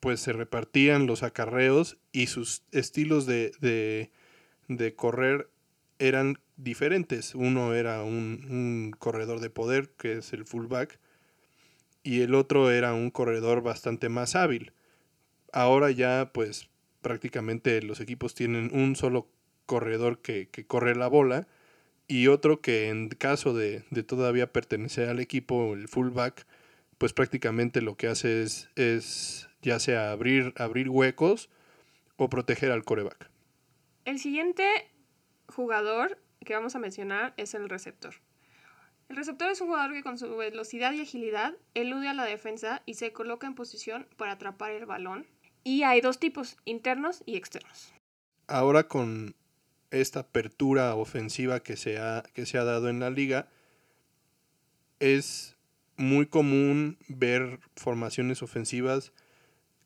pues 0.00 0.20
se 0.20 0.32
repartían 0.32 1.06
los 1.06 1.22
acarreos 1.22 1.98
y 2.12 2.26
sus 2.26 2.62
estilos 2.72 3.26
de, 3.26 4.10
de, 4.68 4.94
correr 4.94 5.48
eran 5.98 6.38
diferentes. 6.56 7.34
Uno 7.34 7.74
era 7.74 8.02
un, 8.02 8.46
un, 8.50 8.92
corredor 8.98 9.40
de 9.40 9.50
poder, 9.50 9.90
que 9.90 10.18
es 10.18 10.32
el 10.32 10.44
fullback, 10.44 10.98
y 12.02 12.22
el 12.22 12.34
otro 12.34 12.70
era 12.70 12.94
un 12.94 13.10
corredor 13.10 13.62
bastante 13.62 14.08
más 14.08 14.36
hábil. 14.36 14.72
Ahora 15.52 15.90
ya 15.90 16.30
pues 16.32 16.68
prácticamente 17.02 17.82
los 17.82 18.00
equipos 18.00 18.34
tienen 18.34 18.70
un 18.72 18.96
solo 18.96 19.28
corredor 19.66 20.20
que, 20.20 20.48
que 20.48 20.66
corre 20.66 20.94
la 20.94 21.08
bola 21.08 21.46
y 22.08 22.28
otro 22.28 22.60
que 22.60 22.88
en 22.88 23.08
caso 23.08 23.52
de, 23.52 23.84
de, 23.90 24.02
todavía 24.02 24.52
pertenecer 24.52 25.08
al 25.08 25.20
equipo, 25.20 25.74
el 25.74 25.88
fullback, 25.88 26.46
pues 26.98 27.12
prácticamente 27.12 27.82
lo 27.82 27.96
que 27.96 28.06
hace 28.06 28.42
es, 28.42 28.70
es 28.76 29.48
ya 29.62 29.80
sea 29.80 30.12
abrir, 30.12 30.54
abrir 30.56 30.88
huecos 30.88 31.50
o 32.16 32.30
proteger 32.30 32.70
al 32.70 32.84
coreback. 32.84 33.28
El 34.04 34.18
siguiente 34.20 34.64
jugador 35.48 36.18
que 36.44 36.54
vamos 36.54 36.74
a 36.76 36.78
mencionar 36.78 37.34
es 37.36 37.54
el 37.54 37.68
receptor. 37.68 38.14
El 39.08 39.16
receptor 39.16 39.50
es 39.50 39.60
un 39.60 39.68
jugador 39.68 39.92
que 39.92 40.02
con 40.02 40.18
su 40.18 40.36
velocidad 40.36 40.92
y 40.92 41.00
agilidad 41.00 41.54
elude 41.74 42.08
a 42.08 42.14
la 42.14 42.24
defensa 42.24 42.82
y 42.86 42.94
se 42.94 43.12
coloca 43.12 43.46
en 43.46 43.54
posición 43.54 44.08
para 44.16 44.32
atrapar 44.32 44.72
el 44.72 44.86
balón. 44.86 45.26
Y 45.62 45.84
hay 45.84 46.00
dos 46.00 46.18
tipos, 46.18 46.56
internos 46.64 47.22
y 47.24 47.36
externos. 47.36 47.92
Ahora 48.48 48.88
con 48.88 49.34
esta 49.90 50.20
apertura 50.20 50.94
ofensiva 50.94 51.60
que 51.60 51.76
se 51.76 51.98
ha, 51.98 52.24
que 52.34 52.46
se 52.46 52.58
ha 52.58 52.64
dado 52.64 52.88
en 52.88 53.00
la 53.00 53.10
liga, 53.10 53.48
es 54.98 55.56
muy 55.96 56.26
común 56.26 56.98
ver 57.08 57.60
formaciones 57.76 58.42
ofensivas 58.42 59.12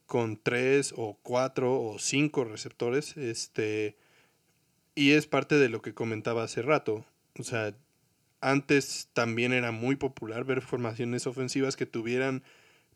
con 0.07 0.37
tres 0.37 0.93
o 0.97 1.19
cuatro 1.23 1.81
o 1.81 1.99
cinco 1.99 2.45
receptores. 2.45 3.17
Este, 3.17 3.97
y 5.01 5.13
es 5.13 5.27
parte 5.27 5.55
de 5.55 5.71
lo 5.71 5.81
que 5.81 5.95
comentaba 5.95 6.43
hace 6.43 6.61
rato. 6.61 7.07
O 7.39 7.43
sea, 7.43 7.75
antes 8.43 9.09
también 9.15 9.55
era 9.55 9.73
muy 9.73 9.97
popular 9.97 10.45
ver 10.45 10.61
formaciones 10.61 11.27
ofensivas 11.27 11.75
que 11.75 11.87
tuvieran 11.87 12.43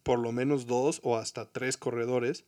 por 0.03 0.19
lo 0.19 0.31
menos 0.31 0.67
dos 0.67 1.01
o 1.03 1.17
hasta 1.17 1.51
tres 1.51 1.79
corredores. 1.79 2.45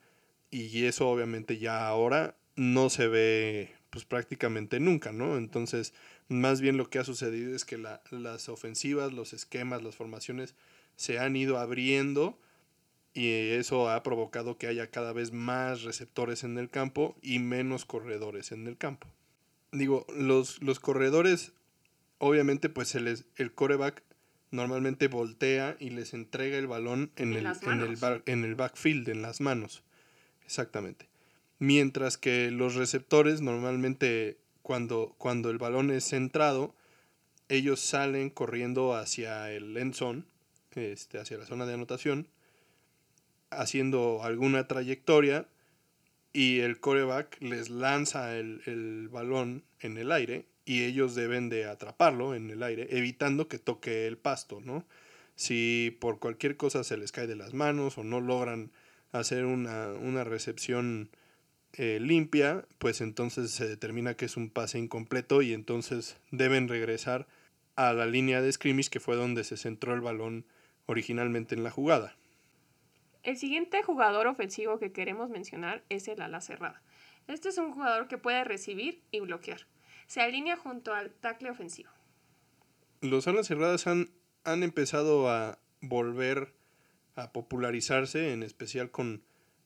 Y 0.51 0.85
eso 0.85 1.09
obviamente 1.09 1.57
ya 1.57 1.89
ahora 1.89 2.37
no 2.55 2.91
se 2.91 3.09
ve 3.09 3.75
pues 3.89 4.05
prácticamente 4.05 4.79
nunca, 4.79 5.11
¿no? 5.13 5.39
Entonces, 5.39 5.95
más 6.29 6.61
bien 6.61 6.77
lo 6.77 6.91
que 6.91 6.99
ha 6.99 7.05
sucedido 7.05 7.57
es 7.57 7.65
que 7.65 7.79
las 7.79 8.51
ofensivas, 8.51 9.15
los 9.15 9.33
esquemas, 9.33 9.83
las 9.83 9.97
formaciones 9.97 10.55
se 10.97 11.19
han 11.19 11.35
ido 11.35 11.57
abriendo 11.57 12.39
y 13.15 13.31
eso 13.53 13.89
ha 13.89 14.03
provocado 14.03 14.59
que 14.59 14.67
haya 14.67 14.91
cada 14.91 15.15
vez 15.15 15.33
más 15.33 15.81
receptores 15.81 16.45
en 16.45 16.59
el 16.59 16.69
campo 16.69 17.17
y 17.23 17.39
menos 17.39 17.87
corredores 17.87 18.53
en 18.53 18.67
el 18.67 18.77
campo. 18.77 19.09
Digo, 19.73 20.07
los, 20.15 20.63
los 20.63 20.81
corredores, 20.81 21.53
obviamente, 22.19 22.69
pues 22.69 22.95
el, 22.95 23.25
el 23.37 23.53
coreback 23.53 24.03
normalmente 24.51 25.09
voltea 25.09 25.77
y 25.81 25.91
les 25.91 26.15
entrega 26.15 26.59
el 26.59 26.67
balón 26.67 27.11
en, 27.17 27.35
el, 27.35 27.47
en, 27.47 27.81
el, 27.81 28.23
en 28.27 28.45
el 28.45 28.55
backfield, 28.55 29.09
en 29.09 29.23
las 29.23 29.41
manos. 29.41 29.83
Exactamente. 30.45 31.09
Mientras 31.59 32.19
que 32.19 32.51
los 32.51 32.75
receptores 32.75 33.41
normalmente 33.41 34.39
cuando, 34.63 35.15
cuando 35.19 35.51
el 35.51 35.59
balón 35.59 35.91
es 35.91 36.09
centrado, 36.09 36.75
ellos 37.49 37.81
salen 37.81 38.31
corriendo 38.31 38.95
hacia 38.95 39.53
el 39.53 39.77
end 39.77 39.95
zone, 39.95 40.25
este, 40.73 41.19
hacia 41.19 41.39
la 41.39 41.47
zona 41.47 41.67
de 41.67 41.75
anotación, 41.75 42.29
haciendo 43.51 44.23
alguna 44.23 44.67
trayectoria 44.67 45.47
y 46.37 46.61
el 46.61 46.81
coreback 46.81 47.41
les 47.41 47.71
lanza 47.71 48.37
el, 48.37 49.09
balón 49.11 49.65
en 49.81 49.97
el 49.97 50.13
aire 50.13 50.45
y 50.67 50.85
ellos 50.85 51.15
deben 51.15 51.49
de 51.49 51.65
atraparlo 51.65 52.35
en 52.35 52.51
el 52.51 52.63
aire, 52.63 52.89
evitando 52.91 53.49
que 53.49 53.59
toque 53.59 54.07
el 54.07 54.19
pasto, 54.19 54.61
¿no? 54.61 54.85
Si 55.35 55.97
por 55.99 56.19
cualquier 56.19 56.59
cosa 56.59 56.85
se 56.85 56.99
les 56.99 57.11
cae 57.11 57.27
de 57.27 57.37
las 57.37 57.55
manos 57.55 57.97
o 57.97 58.05
no 58.05 58.21
logran 58.21 58.71
hacer 59.13 59.47
una, 59.47 59.95
una 59.95 60.25
recepción 60.25 61.09
eh, 61.73 62.01
limpia, 62.03 62.67
pues 62.77 63.01
entonces 63.01 63.51
se 63.51 63.67
determina 63.67 64.13
que 64.13 64.27
es 64.27 64.37
un 64.37 64.51
pase 64.51 64.79
incompleto 64.79 65.41
y 65.41 65.55
entonces 65.55 66.19
deben 66.33 66.69
regresar 66.69 67.27
a 67.77 67.95
la 67.95 68.05
línea 68.05 68.43
de 68.43 68.53
scrimmage 68.53 68.91
que 68.91 69.01
fue 69.01 69.17
donde 69.17 69.43
se 69.43 69.57
centró 69.57 69.95
el 69.95 70.03
balón 70.03 70.45
originalmente 70.85 71.55
en 71.55 71.65
la 71.65 71.71
jugada. 71.71 72.15
El 73.27 73.37
siguiente 73.37 73.83
jugador 73.83 74.29
ofensivo 74.29 74.79
que 74.79 74.93
queremos 74.93 75.31
mencionar 75.31 75.83
es 75.89 76.07
el 76.07 76.23
ala 76.23 76.41
cerrada. 76.41 76.81
Este 77.27 77.49
es 77.49 77.59
un 77.59 77.73
jugador 77.73 78.07
que 78.07 78.19
puede 78.19 78.45
recibir 78.45 79.03
y 79.11 79.19
bloquear. 79.19 79.67
Se 80.07 80.21
alinea 80.21 80.57
junto 80.57 80.95
al 80.95 81.11
tackle 81.11 81.51
ofensivo. 81.51 81.91
Los 83.01 83.27
alas 83.27 83.49
cerradas 83.49 83.89
han, 83.89 84.11
han 84.45 84.63
empezado 84.63 85.29
a 85.29 85.59
volver 85.81 86.55
a 87.17 87.33
popularizarse, 87.33 88.33
en 88.33 88.45
especial 88.45 88.93
con 88.93 89.25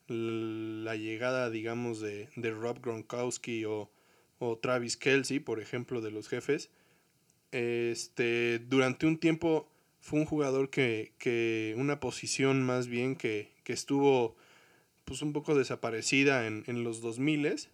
la 0.08 0.96
llegada, 0.96 1.50
digamos, 1.50 2.00
de, 2.00 2.30
de 2.36 2.52
Rob 2.52 2.80
Gronkowski 2.80 3.66
o, 3.66 3.90
o, 4.38 4.56
Travis 4.56 4.96
Kelsey, 4.96 5.38
por 5.38 5.60
ejemplo, 5.60 6.00
de 6.00 6.10
los 6.10 6.30
jefes. 6.30 6.70
Este, 7.52 8.58
durante 8.58 9.04
un 9.04 9.18
tiempo 9.18 9.69
fue 10.00 10.18
un 10.18 10.26
jugador 10.26 10.70
que, 10.70 11.12
que 11.18 11.74
una 11.76 12.00
posición 12.00 12.62
más 12.62 12.88
bien 12.88 13.16
que, 13.16 13.52
que 13.64 13.72
estuvo 13.72 14.36
pues 15.04 15.22
un 15.22 15.32
poco 15.32 15.54
desaparecida 15.54 16.46
en, 16.46 16.64
en 16.66 16.84
los 16.84 17.00
2000 17.00 17.68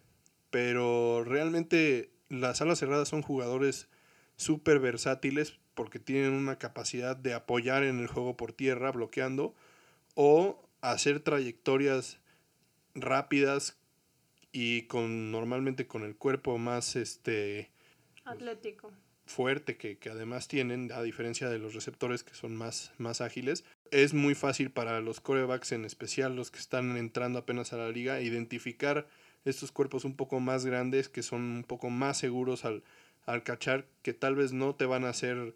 pero 0.49 1.23
realmente 1.23 2.11
las 2.29 2.61
alas 2.61 2.79
cerradas 2.79 3.09
son 3.09 3.21
jugadores 3.21 3.87
súper 4.35 4.79
versátiles 4.79 5.57
porque 5.73 5.99
tienen 5.99 6.33
una 6.33 6.57
capacidad 6.57 7.15
de 7.15 7.33
apoyar 7.33 7.83
en 7.83 7.99
el 7.99 8.07
juego 8.07 8.35
por 8.35 8.53
tierra 8.53 8.91
bloqueando 8.91 9.53
o 10.15 10.67
hacer 10.81 11.19
trayectorias 11.19 12.19
rápidas 12.95 13.77
y 14.51 14.83
con 14.83 15.31
normalmente 15.31 15.87
con 15.87 16.03
el 16.03 16.15
cuerpo 16.15 16.57
más 16.57 16.95
este 16.95 17.69
atlético 18.25 18.91
fuerte 19.27 19.77
que, 19.77 19.97
que, 19.97 20.09
además 20.09 20.47
tienen 20.47 20.91
a 20.91 21.01
diferencia 21.01 21.49
de 21.49 21.59
los 21.59 21.73
receptores 21.73 22.23
que 22.23 22.33
son 22.33 22.55
más, 22.55 22.91
más 22.97 23.21
ágiles 23.21 23.63
es 23.91 24.13
muy 24.13 24.35
fácil 24.35 24.71
para 24.71 24.99
los 25.01 25.21
corebacks 25.21 25.71
en 25.71 25.85
especial 25.85 26.35
los 26.35 26.51
que 26.51 26.59
están 26.59 26.97
entrando 26.97 27.39
apenas 27.39 27.73
a 27.73 27.77
la 27.77 27.89
liga 27.89 28.21
identificar 28.21 29.07
estos 29.45 29.71
cuerpos 29.71 30.05
un 30.05 30.15
poco 30.15 30.39
más 30.39 30.65
grandes 30.65 31.09
que 31.09 31.23
son 31.23 31.41
un 31.41 31.63
poco 31.63 31.89
más 31.89 32.17
seguros 32.17 32.65
al, 32.65 32.83
al 33.25 33.43
cachar 33.43 33.85
que 34.01 34.13
tal 34.13 34.35
vez 34.35 34.53
no 34.53 34.75
te 34.75 34.85
van 34.85 35.05
a 35.05 35.09
hacer 35.09 35.53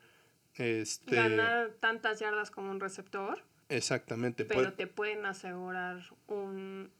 este 0.55 1.15
ganar 1.15 1.71
tantas 1.79 2.19
yardas 2.19 2.51
como 2.51 2.71
un 2.71 2.79
receptor 2.79 3.43
exactamente 3.69 4.45
pero 4.45 4.73
te 4.73 4.87
pueden 4.87 5.25
asegurar 5.25 6.01
un 6.27 6.91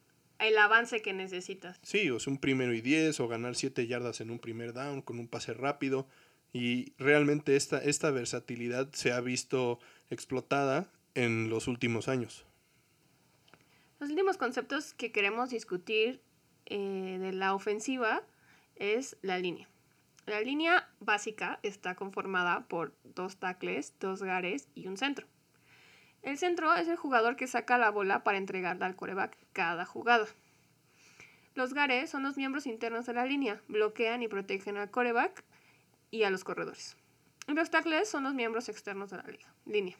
el 0.41 0.57
avance 0.57 1.01
que 1.01 1.13
necesitas. 1.13 1.79
Sí, 1.83 2.09
o 2.09 2.19
sea, 2.19 2.33
un 2.33 2.39
primero 2.39 2.73
y 2.73 2.81
diez, 2.81 3.19
o 3.19 3.27
ganar 3.27 3.55
siete 3.55 3.87
yardas 3.87 4.21
en 4.21 4.31
un 4.31 4.39
primer 4.39 4.73
down 4.73 5.01
con 5.01 5.19
un 5.19 5.27
pase 5.27 5.53
rápido. 5.53 6.07
Y 6.53 6.93
realmente 6.97 7.55
esta, 7.55 7.77
esta 7.77 8.11
versatilidad 8.11 8.91
se 8.93 9.13
ha 9.13 9.21
visto 9.21 9.79
explotada 10.09 10.91
en 11.15 11.49
los 11.49 11.67
últimos 11.67 12.07
años. 12.07 12.45
Los 13.99 14.09
últimos 14.09 14.37
conceptos 14.37 14.93
que 14.93 15.11
queremos 15.11 15.49
discutir 15.49 16.21
eh, 16.65 17.17
de 17.19 17.31
la 17.33 17.53
ofensiva 17.53 18.23
es 18.75 19.17
la 19.21 19.37
línea. 19.37 19.67
La 20.25 20.41
línea 20.41 20.89
básica 20.99 21.59
está 21.63 21.95
conformada 21.95 22.67
por 22.67 22.93
dos 23.03 23.37
tackles, 23.37 23.93
dos 23.99 24.23
gares 24.23 24.67
y 24.75 24.87
un 24.87 24.97
centro. 24.97 25.27
El 26.21 26.37
centro 26.37 26.73
es 26.75 26.87
el 26.87 26.95
jugador 26.95 27.35
que 27.35 27.47
saca 27.47 27.77
la 27.77 27.89
bola 27.89 28.23
para 28.23 28.37
entregarla 28.37 28.85
al 28.85 28.95
coreback 28.95 29.35
cada 29.53 29.85
jugada. 29.85 30.27
Los 31.55 31.73
gares 31.73 32.09
son 32.09 32.23
los 32.23 32.37
miembros 32.37 32.67
internos 32.67 33.05
de 33.05 33.13
la 33.13 33.25
línea, 33.25 33.61
bloquean 33.67 34.21
y 34.21 34.27
protegen 34.27 34.77
al 34.77 34.91
coreback 34.91 35.43
y 36.11 36.23
a 36.23 36.29
los 36.29 36.43
corredores. 36.43 36.97
Los 37.47 37.71
tackles 37.71 38.07
son 38.07 38.23
los 38.23 38.33
miembros 38.33 38.69
externos 38.69 39.09
de 39.09 39.17
la 39.17 39.23
liga, 39.23 39.53
línea. 39.65 39.97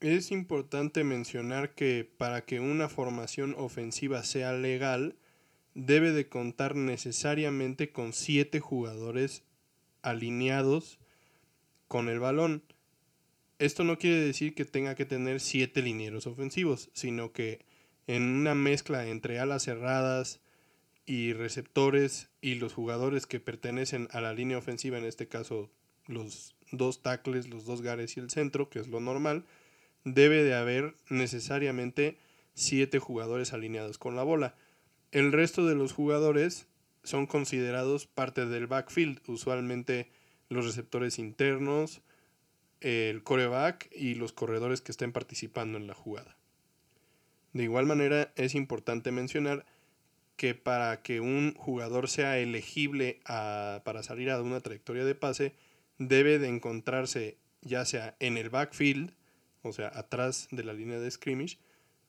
Es 0.00 0.30
importante 0.30 1.04
mencionar 1.04 1.74
que 1.74 2.08
para 2.16 2.44
que 2.44 2.60
una 2.60 2.88
formación 2.88 3.54
ofensiva 3.58 4.22
sea 4.22 4.52
legal, 4.52 5.16
debe 5.74 6.12
de 6.12 6.28
contar 6.28 6.76
necesariamente 6.76 7.92
con 7.92 8.12
siete 8.12 8.60
jugadores 8.60 9.42
alineados 10.02 10.98
con 11.88 12.08
el 12.08 12.20
balón. 12.20 12.62
Esto 13.58 13.84
no 13.84 13.98
quiere 13.98 14.20
decir 14.20 14.54
que 14.54 14.64
tenga 14.64 14.94
que 14.94 15.04
tener 15.04 15.40
siete 15.40 15.82
linieros 15.82 16.26
ofensivos, 16.26 16.90
sino 16.94 17.32
que 17.32 17.66
en 18.06 18.22
una 18.22 18.54
mezcla 18.54 19.06
entre 19.06 19.38
alas 19.38 19.64
cerradas 19.64 20.40
y 21.10 21.32
receptores 21.32 22.28
y 22.40 22.54
los 22.54 22.72
jugadores 22.72 23.26
que 23.26 23.40
pertenecen 23.40 24.06
a 24.12 24.20
la 24.20 24.32
línea 24.32 24.58
ofensiva, 24.58 24.96
en 24.96 25.04
este 25.04 25.26
caso 25.26 25.68
los 26.06 26.54
dos 26.70 27.02
tackles, 27.02 27.48
los 27.48 27.64
dos 27.64 27.82
gares 27.82 28.16
y 28.16 28.20
el 28.20 28.30
centro, 28.30 28.70
que 28.70 28.78
es 28.78 28.86
lo 28.86 29.00
normal, 29.00 29.44
debe 30.04 30.44
de 30.44 30.54
haber 30.54 30.94
necesariamente 31.08 32.16
siete 32.54 33.00
jugadores 33.00 33.52
alineados 33.52 33.98
con 33.98 34.14
la 34.14 34.22
bola. 34.22 34.54
El 35.10 35.32
resto 35.32 35.66
de 35.66 35.74
los 35.74 35.92
jugadores 35.92 36.68
son 37.02 37.26
considerados 37.26 38.06
parte 38.06 38.46
del 38.46 38.68
backfield, 38.68 39.18
usualmente 39.26 40.12
los 40.48 40.64
receptores 40.64 41.18
internos, 41.18 42.02
el 42.80 43.24
coreback 43.24 43.90
y 43.96 44.14
los 44.14 44.32
corredores 44.32 44.80
que 44.80 44.92
estén 44.92 45.10
participando 45.10 45.76
en 45.76 45.88
la 45.88 45.94
jugada. 45.94 46.36
De 47.52 47.64
igual 47.64 47.86
manera, 47.86 48.32
es 48.36 48.54
importante 48.54 49.10
mencionar 49.10 49.66
que 50.40 50.54
para 50.54 51.02
que 51.02 51.20
un 51.20 51.52
jugador 51.52 52.08
sea 52.08 52.38
elegible 52.38 53.20
para 53.26 54.02
salir 54.02 54.30
a 54.30 54.40
una 54.40 54.60
trayectoria 54.60 55.04
de 55.04 55.14
pase, 55.14 55.52
debe 55.98 56.38
de 56.38 56.48
encontrarse 56.48 57.36
ya 57.60 57.84
sea 57.84 58.16
en 58.20 58.38
el 58.38 58.48
backfield, 58.48 59.12
o 59.60 59.74
sea, 59.74 59.92
atrás 59.94 60.48
de 60.50 60.64
la 60.64 60.72
línea 60.72 60.98
de 60.98 61.10
scrimmage, 61.10 61.58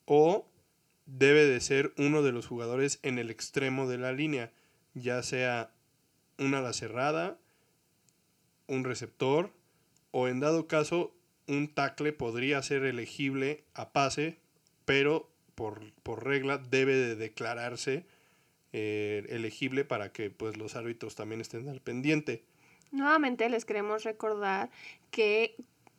o 0.06 0.48
debe 1.04 1.44
de 1.44 1.60
ser 1.60 1.92
uno 1.98 2.22
de 2.22 2.32
los 2.32 2.46
jugadores 2.46 3.00
en 3.02 3.18
el 3.18 3.28
extremo 3.28 3.86
de 3.86 3.98
la 3.98 4.12
línea, 4.12 4.50
ya 4.94 5.22
sea 5.22 5.70
una 6.38 6.60
ala 6.60 6.72
cerrada, 6.72 7.36
un 8.66 8.84
receptor, 8.84 9.52
o 10.10 10.26
en 10.26 10.40
dado 10.40 10.68
caso 10.68 11.14
un 11.46 11.68
tackle 11.68 12.14
podría 12.14 12.62
ser 12.62 12.84
elegible 12.84 13.64
a 13.74 13.92
pase, 13.92 14.38
pero 14.86 15.28
por, 15.54 15.92
por 16.02 16.24
regla 16.24 16.56
debe 16.56 16.94
de 16.94 17.14
declararse 17.14 18.06
eh, 18.72 19.26
elegible 19.28 19.84
para 19.84 20.12
que 20.12 20.30
pues, 20.30 20.56
los 20.56 20.76
árbitros 20.76 21.14
también 21.14 21.40
estén 21.40 21.68
al 21.68 21.80
pendiente. 21.80 22.44
Nuevamente 22.90 23.48
les 23.48 23.64
queremos 23.64 24.04
recordar 24.04 24.70
que 25.10 25.56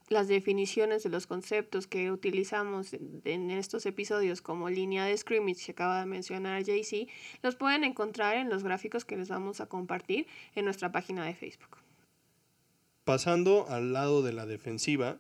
las 0.10 0.28
definiciones 0.28 1.04
de 1.04 1.10
los 1.10 1.28
conceptos 1.28 1.88
que 1.88 2.12
utilizamos 2.12 2.94
en 3.26 3.52
estos 3.52 3.86
episodios 3.86 4.42
como 4.42 4.70
línea 4.70 5.06
de 5.06 5.18
scrimmage 5.18 5.66
que 5.66 5.72
acaba 5.72 6.00
de 6.00 6.06
mencionar 6.06 6.64
JC, 6.64 7.08
los 7.42 7.56
pueden 7.56 7.84
encontrar 7.84 8.38
en 8.38 8.50
los 8.50 8.64
gráficos 8.64 9.06
que 9.06 9.18
les 9.18 9.30
vamos 9.30 9.62
a 9.62 9.68
compartir 9.68 10.28
en 10.56 10.66
nuestra 10.66 10.92
página 10.92 11.26
de 11.26 11.34
Facebook. 11.34 11.78
Pasando 13.04 13.66
al 13.70 13.92
lado 13.92 14.22
de 14.22 14.34
la 14.34 14.46
defensiva, 14.46 15.18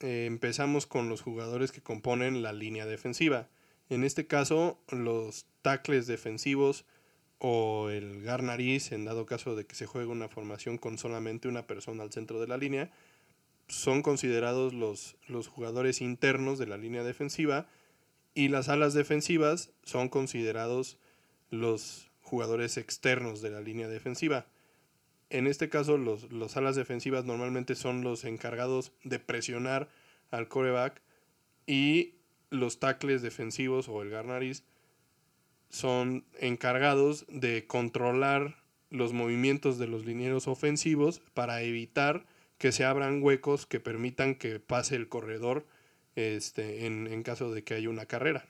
eh, 0.00 0.24
empezamos 0.26 0.86
con 0.86 1.08
los 1.08 1.22
jugadores 1.22 1.72
que 1.72 1.82
componen 1.82 2.42
la 2.42 2.52
línea 2.52 2.86
defensiva. 2.86 3.48
En 3.90 4.04
este 4.04 4.26
caso, 4.26 4.80
los 4.88 5.44
tackles 5.60 6.06
defensivos 6.06 6.86
o 7.38 7.90
el 7.90 8.22
gar 8.22 8.42
nariz, 8.42 8.92
en 8.92 9.04
dado 9.04 9.26
caso 9.26 9.54
de 9.56 9.66
que 9.66 9.74
se 9.74 9.86
juegue 9.86 10.08
una 10.08 10.28
formación 10.28 10.78
con 10.78 10.96
solamente 10.96 11.48
una 11.48 11.66
persona 11.66 12.02
al 12.02 12.12
centro 12.12 12.40
de 12.40 12.46
la 12.46 12.56
línea, 12.56 12.90
son 13.68 14.02
considerados 14.02 14.72
los, 14.72 15.16
los 15.28 15.48
jugadores 15.48 16.00
internos 16.00 16.58
de 16.58 16.66
la 16.66 16.78
línea 16.78 17.04
defensiva 17.04 17.68
y 18.34 18.48
las 18.48 18.68
alas 18.68 18.94
defensivas 18.94 19.70
son 19.82 20.08
considerados 20.08 20.98
los 21.50 22.10
jugadores 22.22 22.76
externos 22.76 23.42
de 23.42 23.50
la 23.50 23.60
línea 23.60 23.88
defensiva. 23.88 24.46
En 25.30 25.46
este 25.46 25.68
caso, 25.68 25.96
los, 25.96 26.56
alas 26.56 26.76
defensivas 26.76 27.24
normalmente 27.24 27.74
son 27.74 28.02
los 28.02 28.24
encargados 28.24 28.92
de 29.04 29.18
presionar 29.18 29.88
al 30.30 30.48
coreback 30.48 31.02
y 31.66 32.14
los 32.50 32.78
tackles 32.78 33.22
defensivos 33.22 33.88
o 33.88 34.02
el 34.02 34.10
garnariz 34.10 34.64
son 35.70 36.24
encargados 36.38 37.24
de 37.28 37.66
controlar 37.66 38.56
los 38.90 39.12
movimientos 39.12 39.78
de 39.78 39.86
los 39.86 40.04
linieros 40.04 40.48
ofensivos 40.48 41.20
para 41.32 41.62
evitar 41.62 42.26
que 42.58 42.72
se 42.72 42.84
abran 42.84 43.22
huecos 43.22 43.66
que 43.66 43.80
permitan 43.80 44.34
que 44.34 44.60
pase 44.60 44.96
el 44.96 45.08
corredor 45.08 45.64
este, 46.16 46.86
en, 46.86 47.06
en 47.06 47.22
caso 47.22 47.52
de 47.52 47.62
que 47.62 47.74
haya 47.74 47.88
una 47.88 48.06
carrera. 48.06 48.44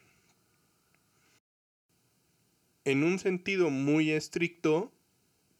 En 2.84 3.04
un 3.04 3.18
sentido 3.18 3.68
muy 3.68 4.10
estricto, 4.10 4.90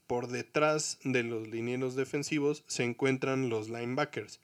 por 0.07 0.27
detrás 0.27 0.99
de 1.05 1.23
los 1.23 1.47
linieros 1.47 1.95
defensivos 1.95 2.65
se 2.67 2.83
encuentran 2.83 3.49
los 3.49 3.69
linebackers. 3.69 4.41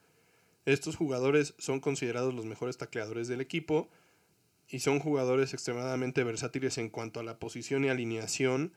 Estos 0.66 0.96
jugadores 0.96 1.54
son 1.58 1.80
considerados 1.80 2.34
los 2.34 2.44
mejores 2.44 2.76
tacleadores 2.76 3.28
del 3.28 3.40
equipo 3.40 3.88
y 4.68 4.80
son 4.80 4.98
jugadores 4.98 5.54
extremadamente 5.54 6.24
versátiles 6.24 6.76
en 6.78 6.90
cuanto 6.90 7.20
a 7.20 7.22
la 7.22 7.38
posición 7.38 7.84
y 7.84 7.88
alineación 7.88 8.72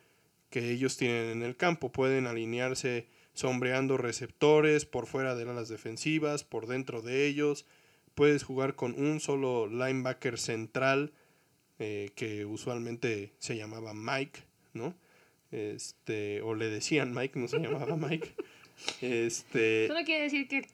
que 0.52 0.72
ellos 0.72 0.98
tienen 0.98 1.32
en 1.32 1.44
el 1.44 1.58
campo. 1.58 1.92
Pueden 1.92 2.28
alinearse 2.28 3.08
sombreando 3.34 3.98
receptores 3.98 4.86
por 4.86 5.08
fuera 5.08 5.36
de 5.36 5.46
las 5.46 5.68
defensivas, 5.68 6.44
por 6.44 6.68
dentro 6.68 7.02
de 7.02 7.26
ellos. 7.26 7.66
Puedes 8.14 8.44
jugar 8.44 8.76
con 8.76 8.94
un 8.94 9.20
solo 9.20 9.68
linebacker 9.68 10.38
central 10.38 11.12
eh, 11.80 12.12
que 12.16 12.46
usualmente 12.46 13.34
se 13.40 13.58
llamaba 13.58 13.94
Mike, 13.96 14.42
¿no? 14.74 14.94
Este, 15.52 16.42
o 16.42 16.54
le 16.54 16.70
decían 16.70 17.14
Mike, 17.16 17.40
no 17.40 17.48
se 17.48 17.60
llamaba 17.60 17.96
Mike. 17.98 18.36
Este, 19.02 19.86
Eso 19.86 19.94
no 19.94 20.04
quiere 20.04 20.24
decir 20.24 20.48
que, 20.48 20.68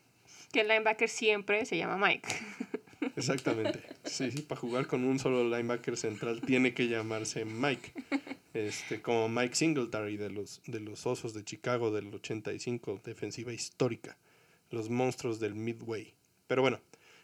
que 0.56 0.62
el 0.62 0.70
linebacker 0.70 1.10
siempre 1.10 1.66
se 1.66 1.76
llama 1.76 1.98
Mike. 1.98 2.30
Exactamente. 3.18 3.82
Sí, 4.06 4.32
sí, 4.32 4.42
para 4.42 4.62
jugar 4.62 4.88
con 4.88 5.04
un 5.04 5.20
solo 5.20 5.44
linebacker 5.44 5.98
central 5.98 6.40
tiene 6.40 6.74
que 6.74 6.88
llamarse 6.88 7.44
Mike. 7.44 7.92
Este, 8.54 9.02
como 9.02 9.28
Mike 9.28 9.54
Singletary 9.54 10.16
de 10.16 10.30
los, 10.30 10.62
de 10.66 10.80
los 10.80 11.06
Osos 11.06 11.34
de 11.34 11.44
Chicago 11.44 11.92
del 11.92 12.14
85, 12.14 13.02
defensiva 13.04 13.52
histórica. 13.52 14.16
Los 14.70 14.90
monstruos 14.90 15.42
del 15.42 15.56
Midway. 15.56 16.14
Pero 16.48 16.62
bueno, 16.62 16.80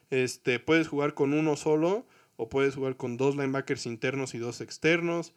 este, 0.09 0.59
puedes 0.59 0.89
jugar 0.89 1.13
con 1.13 1.33
uno 1.33 1.55
solo 1.55 2.05
o 2.35 2.49
puedes 2.49 2.75
jugar 2.75 2.97
con 2.97 3.15
dos 3.15 3.37
linebackers 3.37 3.85
internos 3.85 4.35
y 4.35 4.39
dos 4.39 4.59
externos, 4.59 5.33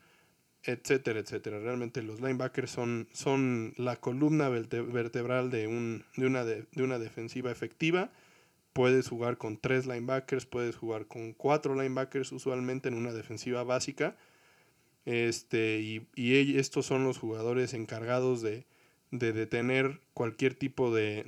etcétera, 0.64 1.20
etcétera. 1.20 1.58
Realmente 1.60 2.02
los 2.02 2.20
linebackers 2.20 2.70
son, 2.70 3.08
son 3.12 3.74
la 3.76 3.96
columna 3.96 4.48
vertebral 4.48 5.50
de, 5.50 5.66
un, 5.66 6.04
de, 6.16 6.26
una, 6.26 6.44
de, 6.44 6.66
de 6.72 6.82
una 6.82 6.98
defensiva 6.98 7.50
efectiva 7.50 8.10
puedes 8.74 9.08
jugar 9.08 9.38
con 9.38 9.56
tres 9.56 9.86
linebackers, 9.86 10.46
puedes 10.46 10.76
jugar 10.76 11.06
con 11.06 11.32
cuatro 11.32 11.74
linebackers 11.74 12.32
usualmente 12.32 12.88
en 12.88 12.94
una 12.94 13.12
defensiva 13.12 13.62
básica. 13.62 14.16
Este, 15.06 15.80
y, 15.80 16.08
y 16.16 16.58
estos 16.58 16.84
son 16.84 17.04
los 17.04 17.18
jugadores 17.18 17.72
encargados 17.72 18.42
de, 18.42 18.66
de 19.12 19.32
detener 19.32 20.00
cualquier 20.12 20.54
tipo 20.54 20.92
de, 20.92 21.22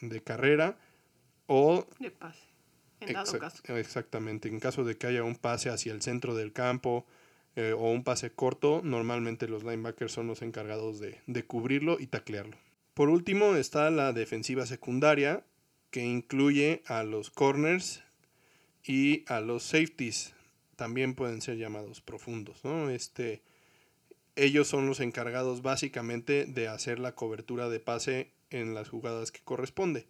de, 0.00 0.22
carrera 0.22 0.76
o... 1.46 1.86
De 2.00 2.10
pase. 2.10 2.42
En 3.00 3.12
dado 3.12 3.32
Exact- 3.32 3.62
caso. 3.62 3.76
Exactamente. 3.76 4.48
En 4.48 4.58
caso 4.58 4.82
de 4.82 4.96
que 4.96 5.06
haya 5.06 5.22
un 5.22 5.36
pase 5.36 5.70
hacia 5.70 5.92
el 5.92 6.02
centro 6.02 6.34
del 6.34 6.52
campo 6.52 7.06
eh, 7.56 7.72
o 7.72 7.90
un 7.90 8.04
pase 8.04 8.30
corto, 8.30 8.80
normalmente 8.84 9.48
los 9.48 9.64
linebackers 9.64 10.12
son 10.12 10.26
los 10.26 10.42
encargados 10.42 11.00
de, 11.00 11.20
de 11.26 11.44
cubrirlo 11.44 11.96
y 11.98 12.06
taclearlo. 12.06 12.56
Por 12.94 13.08
último 13.08 13.56
está 13.56 13.90
la 13.90 14.12
defensiva 14.12 14.66
secundaria, 14.66 15.44
que 15.90 16.04
incluye 16.04 16.82
a 16.86 17.02
los 17.02 17.30
corners 17.30 18.02
y 18.84 19.24
a 19.26 19.40
los 19.40 19.62
safeties. 19.62 20.34
También 20.76 21.14
pueden 21.14 21.40
ser 21.40 21.56
llamados 21.56 22.00
profundos, 22.00 22.62
¿no? 22.64 22.90
Este, 22.90 23.42
ellos 24.36 24.68
son 24.68 24.86
los 24.86 25.00
encargados 25.00 25.62
básicamente 25.62 26.44
de 26.44 26.68
hacer 26.68 26.98
la 26.98 27.14
cobertura 27.14 27.68
de 27.68 27.80
pase 27.80 28.30
en 28.50 28.74
las 28.74 28.90
jugadas 28.90 29.32
que 29.32 29.40
corresponde. 29.40 30.06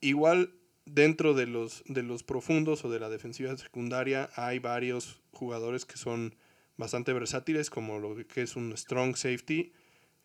Igual 0.00 0.52
dentro 0.94 1.34
de 1.34 1.46
los, 1.46 1.82
de 1.86 2.02
los 2.02 2.22
profundos 2.22 2.84
o 2.84 2.90
de 2.90 3.00
la 3.00 3.08
defensiva 3.08 3.56
secundaria 3.56 4.30
hay 4.34 4.58
varios 4.58 5.20
jugadores 5.32 5.84
que 5.84 5.96
son 5.96 6.34
bastante 6.76 7.12
versátiles, 7.12 7.70
como 7.70 7.98
lo 7.98 8.16
que 8.26 8.42
es 8.42 8.56
un 8.56 8.76
strong 8.76 9.16
safety, 9.16 9.72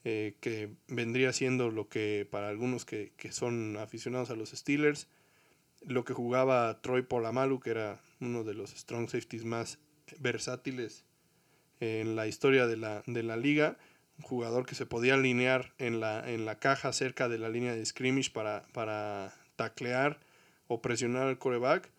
eh, 0.03 0.35
que 0.41 0.69
vendría 0.87 1.33
siendo 1.33 1.71
lo 1.71 1.87
que 1.87 2.27
para 2.29 2.49
algunos 2.49 2.85
que, 2.85 3.13
que 3.17 3.31
son 3.31 3.77
aficionados 3.77 4.29
a 4.29 4.35
los 4.35 4.51
Steelers, 4.51 5.07
lo 5.81 6.05
que 6.05 6.13
jugaba 6.13 6.81
Troy 6.81 7.01
Polamalu, 7.01 7.59
que 7.59 7.71
era 7.71 8.01
uno 8.19 8.43
de 8.43 8.53
los 8.53 8.71
strong 8.71 9.09
safeties 9.09 9.45
más 9.45 9.79
versátiles 10.19 11.03
en 11.79 12.15
la 12.15 12.27
historia 12.27 12.67
de 12.67 12.77
la, 12.77 13.03
de 13.07 13.23
la 13.23 13.35
liga, 13.35 13.77
un 14.17 14.23
jugador 14.23 14.65
que 14.65 14.75
se 14.75 14.85
podía 14.85 15.15
alinear 15.15 15.73
en 15.77 15.99
la, 15.99 16.29
en 16.29 16.45
la 16.45 16.59
caja 16.59 16.93
cerca 16.93 17.27
de 17.29 17.39
la 17.39 17.49
línea 17.49 17.75
de 17.75 17.85
scrimmage 17.85 18.31
para, 18.31 18.63
para 18.73 19.33
taclear 19.55 20.19
o 20.73 20.81
presionar 20.81 21.27
al 21.27 21.37
coreback, 21.37 21.89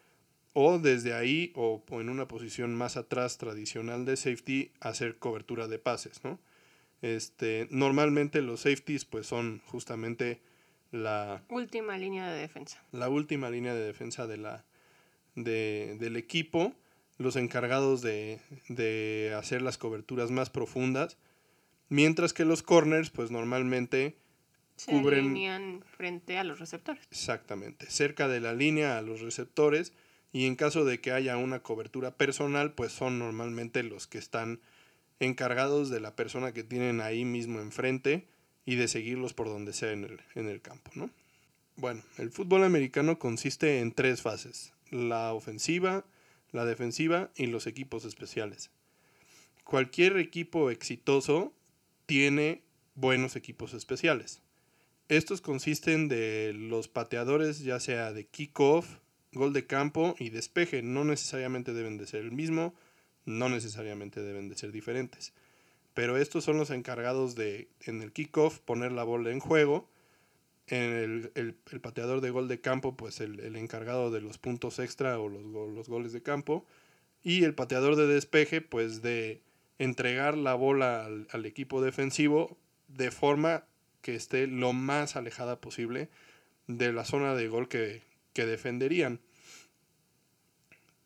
o 0.53 0.79
desde 0.79 1.15
ahí 1.15 1.53
o, 1.55 1.83
o 1.91 2.01
en 2.01 2.09
una 2.09 2.29
posición 2.29 2.75
más 2.75 2.97
atrás 2.97 3.39
tradicional 3.39 4.05
de 4.05 4.17
safety 4.17 4.71
hacer 4.81 5.19
cobertura 5.19 5.67
de 5.69 5.79
pases, 5.79 6.23
¿no? 6.25 6.39
Este, 7.03 7.67
normalmente 7.71 8.41
los 8.41 8.61
safeties 8.61 9.05
pues 9.05 9.27
son 9.27 9.61
justamente 9.67 10.41
la, 10.91 11.43
Última 11.51 11.99
línea 11.99 12.31
de 12.33 12.39
defensa. 12.41 12.83
la 12.93 13.09
última 13.09 13.51
línea 13.51 13.75
de 13.75 13.85
defensa 13.85 14.27
de 14.27 14.37
la, 14.39 14.65
de- 15.35 15.97
del 15.99 16.17
equipo, 16.17 16.73
los 17.19 17.37
encargados 17.37 18.01
de, 18.01 18.41
de 18.69 19.35
hacer 19.37 19.61
las 19.61 19.77
coberturas 19.77 20.31
más 20.31 20.51
profundas, 20.51 21.19
mientras 21.89 22.33
que 22.33 22.45
los 22.45 22.63
corners 22.63 23.11
pues 23.11 23.31
normalmente 23.31 24.17
Se 24.77 24.93
Cubren- 24.93 25.21
alinean 25.31 25.85
frente 25.97 26.37
a 26.39 26.45
los 26.45 26.59
receptores. 26.59 27.03
Exactamente, 27.11 27.87
cerca 27.91 28.29
de 28.29 28.41
la 28.41 28.55
línea 28.55 28.99
a 28.99 29.03
los 29.03 29.21
receptores 29.21 29.93
y 30.33 30.47
en 30.47 30.57
caso 30.57 30.85
de 30.85 31.01
que 31.01 31.13
haya 31.13 31.37
una 31.37 31.61
cobertura 31.63 32.17
personal, 32.17 32.73
pues 32.75 32.93
son 32.93 33.19
normalmente 33.19 33.83
los 33.85 34.07
que 34.07 34.19
están 34.19 34.61
encargados 35.21 35.91
de 35.91 36.01
la 36.01 36.17
persona 36.17 36.53
que 36.53 36.65
tienen 36.65 37.01
ahí 37.01 37.25
mismo 37.25 37.61
enfrente 37.61 38.27
y 38.67 38.75
de 38.75 38.89
seguirlos 38.89 39.33
por 39.33 39.47
donde 39.47 39.73
sea 39.73 39.93
en 39.93 40.05
el, 40.05 40.21
en 40.35 40.49
el 40.49 40.61
campo, 40.61 40.91
¿no? 40.95 41.11
Bueno, 41.77 42.03
el 42.19 42.31
fútbol 42.31 42.65
americano 42.65 43.19
consiste 43.19 43.81
en 43.81 43.93
tres 43.93 44.23
fases, 44.23 44.73
la 44.91 45.33
ofensiva, 45.33 46.05
la 46.53 46.65
defensiva 46.65 47.31
y 47.37 47.47
los 47.47 47.67
equipos 47.67 48.05
especiales. 48.05 48.71
Cualquier 49.65 50.17
equipo 50.19 50.71
exitoso 50.71 51.53
tiene 52.07 52.63
buenos 52.95 53.35
equipos 53.37 53.75
especiales. 53.75 54.41
Estos 55.09 55.41
consisten 55.41 56.09
de 56.09 56.53
los 56.55 56.89
pateadores, 56.89 57.61
ya 57.61 57.79
sea 57.79 58.13
de 58.13 58.27
kickoff, 58.27 58.99
gol 59.33 59.53
de 59.53 59.67
campo 59.67 60.15
y 60.19 60.31
despeje. 60.31 60.83
No 60.83 61.05
necesariamente 61.05 61.75
deben 61.75 61.99
de 61.99 62.07
ser 62.07 62.21
el 62.23 62.33
mismo, 62.33 62.75
no 63.27 63.49
necesariamente 63.49 64.23
deben 64.23 64.49
de 64.49 64.57
ser 64.57 64.73
diferentes. 64.73 65.33
Pero 65.93 66.17
estos 66.17 66.45
son 66.45 66.57
los 66.57 66.71
encargados 66.71 67.35
de, 67.35 67.69
en 67.83 68.03
el 68.03 68.13
kickoff, 68.13 68.59
poner 68.61 68.93
la 68.93 69.05
bola 69.05 69.31
en 69.31 69.41
juego. 69.41 69.89
En 70.67 70.83
el, 70.83 71.33
el- 71.35 71.57
el 71.71 71.81
pateador 71.81 72.21
de 72.23 72.31
gol 72.31 72.49
de 72.49 72.61
campo, 72.61 72.97
pues 72.97 73.21
el, 73.21 73.41
el 73.41 73.57
encargado 73.57 74.11
de 74.11 74.23
los 74.23 74.39
puntos 74.39 74.79
extra 74.79 75.19
o 75.21 75.29
los, 75.29 75.45
los 75.45 75.89
goles 75.89 76.13
de 76.13 76.23
campo. 76.23 76.65
Y 77.23 77.45
el 77.45 77.55
pateador 77.55 77.97
de 77.97 78.07
despeje, 78.07 78.63
pues 78.63 79.03
de 79.03 79.43
entregar 79.79 80.37
la 80.37 80.55
bola 80.55 81.05
al, 81.05 81.27
al 81.31 81.45
equipo 81.47 81.83
defensivo 81.83 82.57
de 82.89 83.11
forma 83.11 83.65
que 84.05 84.15
esté 84.15 84.47
lo 84.47 84.75
más 84.75 85.17
alejada 85.17 85.63
posible 85.63 86.11
de 86.67 86.93
la 86.93 87.07
zona 87.07 87.35
de 87.35 87.49
gol 87.49 87.69
que, 87.69 88.03
que 88.35 88.45
defenderían. 88.45 89.19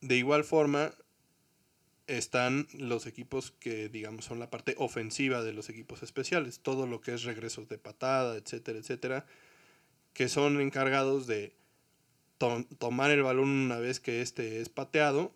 De 0.00 0.16
igual 0.16 0.42
forma, 0.42 0.92
están 2.08 2.66
los 2.72 3.06
equipos 3.06 3.52
que, 3.52 3.88
digamos, 3.88 4.24
son 4.24 4.40
la 4.40 4.50
parte 4.50 4.74
ofensiva 4.78 5.44
de 5.44 5.52
los 5.52 5.68
equipos 5.68 6.02
especiales. 6.02 6.58
Todo 6.58 6.88
lo 6.88 7.00
que 7.00 7.14
es 7.14 7.22
regresos 7.22 7.68
de 7.68 7.78
patada, 7.78 8.36
etcétera, 8.36 8.80
etcétera, 8.80 9.26
que 10.12 10.28
son 10.28 10.60
encargados 10.60 11.28
de 11.28 11.54
to- 12.38 12.66
tomar 12.78 13.12
el 13.12 13.22
balón 13.22 13.48
una 13.48 13.78
vez 13.78 14.00
que 14.00 14.22
éste 14.22 14.60
es 14.60 14.70
pateado 14.70 15.32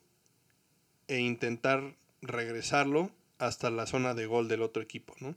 e 1.07 1.21
intentar 1.21 1.95
regresarlo 2.23 3.13
hasta 3.39 3.71
la 3.71 3.87
zona 3.87 4.15
de 4.15 4.27
gol 4.27 4.49
del 4.49 4.63
otro 4.63 4.83
equipo, 4.83 5.15
¿no? 5.21 5.37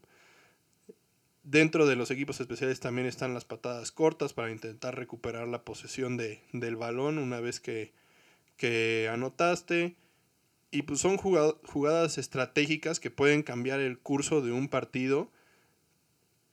Dentro 1.46 1.86
de 1.86 1.96
los 1.96 2.12
equipos 2.12 2.42
especiales 2.42 2.80
también 2.82 3.08
están 3.08 3.34
las 3.34 3.46
patadas 3.46 3.92
cortas 3.94 4.34
para 4.34 4.52
intentar 4.52 4.96
recuperar 4.98 5.48
la 5.48 5.64
posesión 5.64 6.18
de, 6.18 6.42
del 6.52 6.76
balón 6.76 7.20
una 7.20 7.40
vez 7.40 7.60
que, 7.62 7.94
que 8.58 9.10
anotaste. 9.12 9.96
Y 10.72 10.84
pues 10.84 11.00
son 11.02 11.18
jugadas 11.18 12.18
estratégicas 12.20 13.00
que 13.00 13.12
pueden 13.12 13.44
cambiar 13.44 13.80
el 13.82 14.00
curso 14.00 14.42
de 14.42 14.52
un 14.54 14.70
partido. 14.70 15.32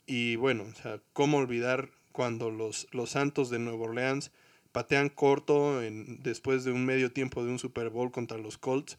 Y 0.07 0.37
bueno, 0.37 0.65
o 0.65 0.75
sea, 0.75 1.01
¿cómo 1.13 1.39
olvidar 1.39 1.91
cuando 2.13 2.51
los, 2.51 2.87
los 2.93 3.11
Santos 3.11 3.51
de 3.51 3.59
Nueva 3.59 3.85
Orleans 3.85 4.31
patean 4.73 5.09
corto 5.09 5.83
en, 5.83 6.23
después 6.23 6.65
de 6.65 6.73
un 6.73 6.85
medio 6.85 7.13
tiempo 7.13 7.45
de 7.45 7.51
un 7.51 7.59
Super 7.59 7.89
Bowl 7.91 8.11
contra 8.11 8.39
los 8.39 8.59
Colts 8.59 8.99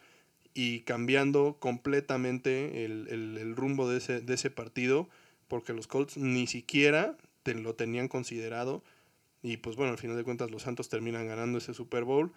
y 0.54 0.82
cambiando 0.82 1.58
completamente 1.60 2.86
el, 2.86 3.08
el- 3.10 3.38
el 3.38 3.56
rumbo 3.56 3.90
de 3.90 3.98
ese, 3.98 4.22
de 4.22 4.34
ese 4.36 4.50
partido? 4.52 5.10
Porque 5.54 5.72
los 5.74 5.86
Colts 5.86 6.18
ni 6.18 6.48
siquiera 6.48 7.16
lo 7.46 7.76
tenían 7.76 8.08
considerado. 8.08 8.84
Y 9.44 9.58
pues 9.58 9.76
bueno, 9.76 9.92
al 9.92 10.00
final 10.00 10.18
de 10.18 10.24
cuentas 10.24 10.50
los 10.50 10.64
Santos 10.64 10.90
terminan 10.90 11.28
ganando 11.28 11.60
ese 11.60 11.76
Super 11.76 12.06
Bowl 12.06 12.34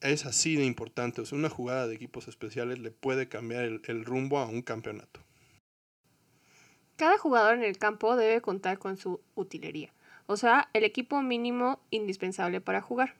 es 0.00 0.24
así 0.24 0.56
de 0.56 0.64
importante. 0.64 1.20
O 1.20 1.26
sea, 1.26 1.36
una 1.36 1.50
jugada 1.50 1.86
de 1.86 1.96
equipos 1.96 2.28
especiales 2.28 2.78
le 2.78 2.92
puede 2.92 3.28
cambiar 3.28 3.64
el, 3.64 3.82
el 3.88 4.06
rumbo 4.06 4.38
a 4.38 4.46
un 4.46 4.62
campeonato. 4.62 5.20
Cada 6.96 7.18
jugador 7.18 7.56
en 7.56 7.64
el 7.64 7.76
campo 7.76 8.16
debe 8.16 8.40
contar 8.40 8.78
con 8.78 8.96
su 8.96 9.20
utilería, 9.34 9.92
o 10.24 10.38
sea, 10.38 10.70
el 10.72 10.84
equipo 10.84 11.20
mínimo 11.20 11.78
indispensable 11.90 12.62
para 12.62 12.80
jugar. 12.80 13.16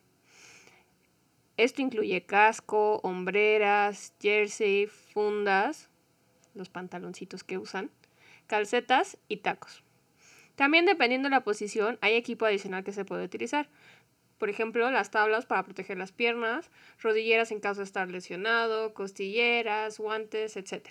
Esto 1.59 1.83
incluye 1.83 2.25
casco, 2.25 3.01
hombreras, 3.03 4.15
jersey, 4.19 4.87
fundas, 4.87 5.91
los 6.55 6.71
pantaloncitos 6.71 7.45
que 7.45 7.59
usan, 7.59 7.91
calcetas 8.51 9.17
y 9.29 9.37
tacos. 9.37 9.85
También 10.57 10.85
dependiendo 10.85 11.29
de 11.29 11.37
la 11.37 11.45
posición 11.45 11.99
hay 12.01 12.17
equipo 12.17 12.47
adicional 12.47 12.83
que 12.83 12.93
se 12.93 13.05
puede 13.05 13.25
utilizar. 13.25 13.71
Por 14.39 14.51
ejemplo, 14.51 14.91
las 14.91 15.13
tablas 15.13 15.47
para 15.47 15.63
proteger 15.63 15.97
las 15.97 16.11
piernas, 16.11 16.69
rodilleras 16.99 17.53
en 17.53 17.61
caso 17.61 17.81
de 17.81 17.85
estar 17.85 18.11
lesionado, 18.11 18.93
costilleras, 18.93 19.99
guantes, 19.99 20.57
etc. 20.57 20.89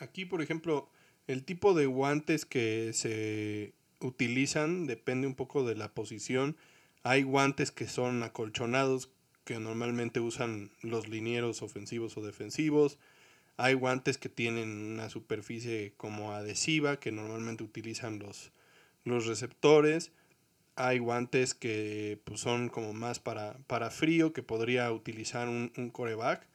Aquí, 0.00 0.24
por 0.24 0.40
ejemplo, 0.40 0.88
el 1.26 1.44
tipo 1.44 1.74
de 1.74 1.84
guantes 1.84 2.46
que 2.46 2.92
se 2.94 3.74
utilizan 4.00 4.86
depende 4.86 5.26
un 5.26 5.34
poco 5.34 5.62
de 5.62 5.74
la 5.74 5.92
posición. 5.92 6.56
Hay 7.02 7.22
guantes 7.22 7.70
que 7.70 7.86
son 7.86 8.22
acolchonados 8.22 9.10
que 9.44 9.58
normalmente 9.58 10.20
usan 10.20 10.70
los 10.80 11.06
linieros 11.06 11.60
ofensivos 11.60 12.16
o 12.16 12.22
defensivos. 12.22 12.98
Hay 13.56 13.74
guantes 13.74 14.18
que 14.18 14.28
tienen 14.28 14.68
una 14.68 15.08
superficie 15.08 15.94
como 15.96 16.32
adhesiva 16.32 16.98
que 16.98 17.12
normalmente 17.12 17.62
utilizan 17.62 18.18
los, 18.18 18.52
los 19.04 19.26
receptores. 19.26 20.12
Hay 20.76 20.98
guantes 20.98 21.54
que 21.54 22.20
pues, 22.24 22.40
son 22.40 22.68
como 22.68 22.92
más 22.92 23.20
para, 23.20 23.58
para 23.66 23.90
frío 23.90 24.32
que 24.32 24.42
podría 24.42 24.90
utilizar 24.90 25.48
un, 25.48 25.72
un 25.76 25.90
coreback. 25.90 26.46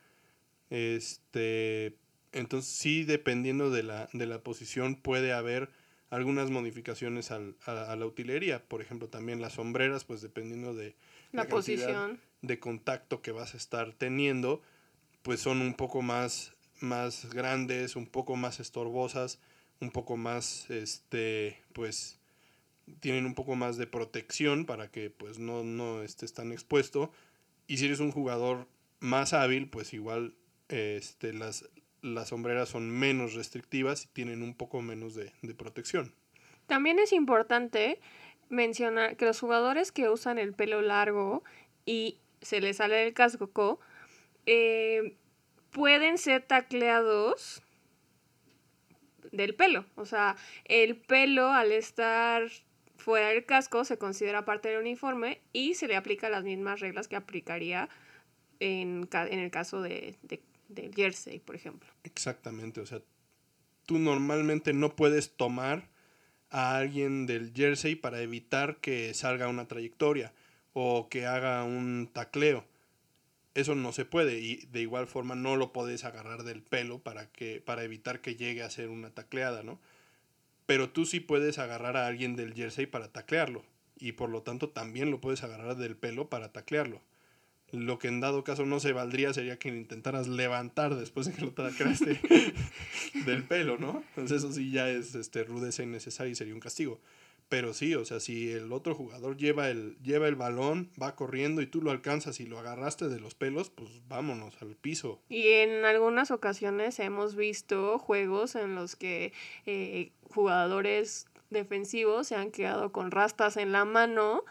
Este, 0.70 1.96
entonces 2.32 2.72
sí, 2.72 3.04
dependiendo 3.04 3.72
de 3.72 3.84
la, 3.84 4.10
de 4.14 4.26
la 4.26 4.44
posición 4.44 4.96
puede 4.96 5.34
haber 5.34 5.70
algunas 6.10 6.50
modificaciones 6.50 7.32
al, 7.32 7.56
a, 7.66 7.96
la 7.96 8.06
utilería. 8.06 8.64
Por 8.64 8.82
ejemplo, 8.82 9.10
también 9.10 9.42
las 9.42 9.54
sombreras, 9.54 10.06
pues 10.06 10.22
dependiendo 10.22 10.74
de 10.74 10.96
la, 11.32 11.48
posición 11.48 12.20
de 12.42 12.60
contacto 12.60 13.22
que 13.22 13.32
vas 13.32 13.54
a 13.54 13.58
estar 13.58 13.94
teniendo, 13.94 14.62
pues 15.22 15.40
son 15.40 15.62
un 15.62 15.76
poco 15.76 16.02
más, 16.02 16.54
más 16.82 17.34
grandes, 17.34 17.96
un 17.96 18.08
poco 18.08 18.36
más 18.36 18.60
estorbosas, 18.60 19.40
un 19.82 19.92
poco 19.92 20.18
más, 20.18 20.70
este, 20.70 21.58
pues, 21.74 22.20
tienen 23.00 23.26
un 23.26 23.36
poco 23.36 23.56
más 23.56 23.78
de 23.78 23.88
protección 23.88 24.66
para 24.66 24.90
que 24.90 25.10
pues 25.10 25.40
no, 25.40 25.64
no 25.64 26.02
estés 26.02 26.34
tan 26.34 26.52
expuesto. 26.52 27.12
Y 27.68 27.78
si 27.78 27.86
eres 27.86 28.00
un 28.00 28.12
jugador 28.12 28.68
más 29.00 29.34
hábil, 29.34 29.70
pues 29.70 29.94
igual 29.94 30.34
este, 30.70 31.34
las, 31.34 31.70
las 32.02 32.30
sombreras 32.30 32.70
son 32.70 32.90
menos 32.90 33.36
restrictivas 33.36 34.06
y 34.06 34.08
tienen 34.08 34.42
un 34.42 34.56
poco 34.56 34.82
menos 34.82 35.16
de, 35.16 35.32
de 35.42 35.54
protección. 35.54 36.14
También 36.68 37.00
es 37.00 37.14
importante 37.14 38.00
mencionar 38.50 39.16
que 39.16 39.26
los 39.26 39.40
jugadores 39.40 39.92
que 39.92 40.10
usan 40.10 40.40
el 40.40 40.54
pelo 40.54 40.82
largo 40.82 41.44
y 41.86 42.18
se 42.42 42.62
les 42.62 42.78
sale 42.78 43.08
el 43.08 43.14
casco, 43.14 43.80
eh, 44.46 45.16
pueden 45.72 46.18
ser 46.18 46.44
tacleados 46.44 47.62
del 49.32 49.56
pelo. 49.56 49.86
O 49.96 50.06
sea, 50.06 50.36
el 50.66 50.96
pelo 50.96 51.52
al 51.52 51.72
estar 51.72 52.50
fuera 52.98 53.30
del 53.30 53.46
casco 53.46 53.86
se 53.86 53.98
considera 53.98 54.46
parte 54.46 54.70
del 54.70 54.80
uniforme 54.82 55.42
y 55.54 55.76
se 55.76 55.88
le 55.88 55.96
aplica 55.96 56.30
las 56.30 56.44
mismas 56.44 56.80
reglas 56.80 57.08
que 57.08 57.16
aplicaría 57.16 57.90
en, 58.60 59.08
en 59.12 59.40
el 59.40 59.52
caso 59.52 59.82
de, 59.82 60.18
de, 60.24 60.42
del 60.68 60.94
jersey, 60.94 61.40
por 61.40 61.56
ejemplo. 61.56 61.90
Exactamente, 62.04 62.82
o 62.82 62.86
sea, 62.86 63.02
tú 63.86 64.00
normalmente 64.00 64.74
no 64.74 64.96
puedes 64.96 65.36
tomar 65.36 65.90
a 66.50 66.78
alguien 66.78 67.26
del 67.26 67.54
jersey 67.54 67.96
para 67.96 68.22
evitar 68.22 68.78
que 68.78 69.14
salga 69.14 69.48
una 69.48 69.68
trayectoria 69.68 70.34
o 70.74 71.10
que 71.10 71.26
haga 71.26 71.64
un 71.64 72.10
tacleo. 72.12 72.66
Eso 73.60 73.76
no 73.76 73.92
se 73.92 74.06
puede 74.06 74.40
y 74.40 74.66
de 74.72 74.82
igual 74.82 75.06
forma 75.06 75.36
no 75.36 75.58
lo 75.58 75.74
puedes 75.74 76.06
agarrar 76.06 76.44
del 76.44 76.62
pelo 76.62 77.00
para, 77.00 77.30
que, 77.30 77.62
para 77.62 77.84
evitar 77.84 78.22
que 78.22 78.36
llegue 78.36 78.64
a 78.64 78.70
ser 78.70 78.88
una 78.88 79.10
tacleada, 79.10 79.64
¿no? 79.64 79.80
Pero 80.66 80.92
tú 80.92 81.06
sí 81.06 81.20
puedes 81.20 81.60
agarrar 81.60 81.98
a 81.98 82.08
alguien 82.08 82.38
del 82.38 82.54
jersey 82.54 82.86
para 82.86 83.12
taclearlo 83.12 83.66
y 83.98 84.14
por 84.14 84.30
lo 84.30 84.44
tanto 84.44 84.70
también 84.70 85.12
lo 85.12 85.20
puedes 85.20 85.44
agarrar 85.44 85.76
del 85.76 85.98
pelo 85.98 86.30
para 86.30 86.54
taclearlo. 86.54 87.02
Lo 87.72 88.00
que 88.00 88.08
en 88.08 88.22
dado 88.22 88.46
caso 88.46 88.66
no 88.66 88.80
se 88.80 88.94
valdría 88.94 89.34
sería 89.34 89.60
que 89.60 89.68
intentaras 89.68 90.28
levantar 90.28 90.96
después 90.96 91.28
de 91.28 91.34
que 91.34 91.42
lo 91.42 91.52
tacleaste 91.52 92.20
del 93.26 93.44
pelo, 93.44 93.78
¿no? 93.78 94.04
Entonces 94.10 94.38
eso 94.38 94.54
sí 94.54 94.72
ya 94.72 94.90
es 94.90 95.16
este, 95.16 95.44
rudeza 95.44 95.84
innecesaria 95.84 96.32
y 96.32 96.36
sería 96.36 96.54
un 96.54 96.62
castigo. 96.62 97.02
Pero 97.50 97.74
sí, 97.74 97.96
o 97.96 98.06
sea, 98.06 98.20
si 98.20 98.52
el 98.52 98.72
otro 98.72 98.94
jugador 98.94 99.36
lleva 99.36 99.70
el, 99.70 99.98
lleva 100.04 100.28
el 100.28 100.36
balón, 100.36 100.92
va 101.02 101.16
corriendo 101.16 101.64
y 101.64 101.66
tú 101.68 101.82
lo 101.82 101.90
alcanzas 101.90 102.40
y 102.40 102.46
lo 102.46 102.60
agarraste 102.60 103.10
de 103.10 103.20
los 103.20 103.34
pelos, 103.34 103.72
pues 103.72 103.90
vámonos 104.08 104.62
al 104.62 104.76
piso. 104.76 105.20
Y 105.30 105.48
en 105.48 105.84
algunas 105.84 106.30
ocasiones 106.30 107.00
hemos 107.00 107.36
visto 107.36 107.98
juegos 107.98 108.54
en 108.54 108.76
los 108.76 108.96
que 108.96 109.34
eh, 109.66 110.12
jugadores 110.32 111.26
defensivos 111.50 112.28
se 112.28 112.36
han 112.36 112.52
quedado 112.52 112.92
con 112.92 113.10
rastas 113.10 113.58
en 113.58 113.72
la 113.72 113.84
mano 113.84 114.46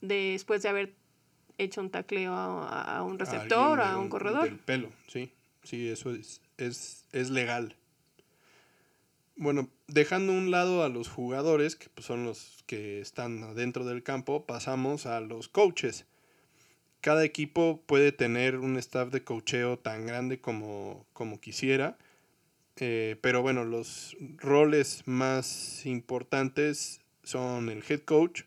después 0.00 0.62
de 0.62 0.68
haber 0.68 0.94
hecho 1.58 1.80
un 1.80 1.90
tacleo 1.90 2.32
a, 2.32 3.02
un 3.02 3.18
receptor, 3.18 3.80
a, 3.80 3.92
a 3.92 3.98
un 3.98 4.08
corredor. 4.08 4.44
Del 4.44 4.60
pelo, 4.60 4.90
sí, 5.08 5.32
sí, 5.64 5.88
eso 5.88 6.12
es, 6.12 6.40
es, 6.58 7.06
es 7.12 7.30
legal. 7.30 7.74
Bueno, 9.38 9.68
dejando 9.86 10.32
un 10.32 10.50
lado 10.50 10.82
a 10.82 10.88
los 10.88 11.08
jugadores, 11.08 11.76
que 11.76 11.90
pues, 11.90 12.06
son 12.06 12.24
los 12.24 12.64
que 12.66 13.02
están 13.02 13.54
dentro 13.54 13.84
del 13.84 14.02
campo, 14.02 14.46
pasamos 14.46 15.04
a 15.04 15.20
los 15.20 15.48
coaches. 15.48 16.06
Cada 17.02 17.22
equipo 17.22 17.82
puede 17.86 18.12
tener 18.12 18.56
un 18.56 18.78
staff 18.78 19.10
de 19.10 19.24
coacheo 19.24 19.78
tan 19.78 20.06
grande 20.06 20.40
como, 20.40 21.04
como 21.12 21.38
quisiera, 21.38 21.98
eh, 22.76 23.16
pero 23.20 23.42
bueno, 23.42 23.64
los 23.66 24.16
roles 24.38 25.02
más 25.06 25.84
importantes 25.84 27.02
son 27.22 27.68
el 27.68 27.84
head 27.86 28.00
coach, 28.00 28.44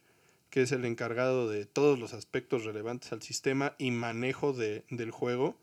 que 0.49 0.63
es 0.63 0.71
el 0.71 0.85
encargado 0.85 1.47
de 1.47 1.67
todos 1.67 1.99
los 1.99 2.15
aspectos 2.15 2.65
relevantes 2.65 3.11
al 3.11 3.21
sistema 3.21 3.75
y 3.77 3.91
manejo 3.91 4.53
de, 4.53 4.85
del 4.89 5.11
juego 5.11 5.55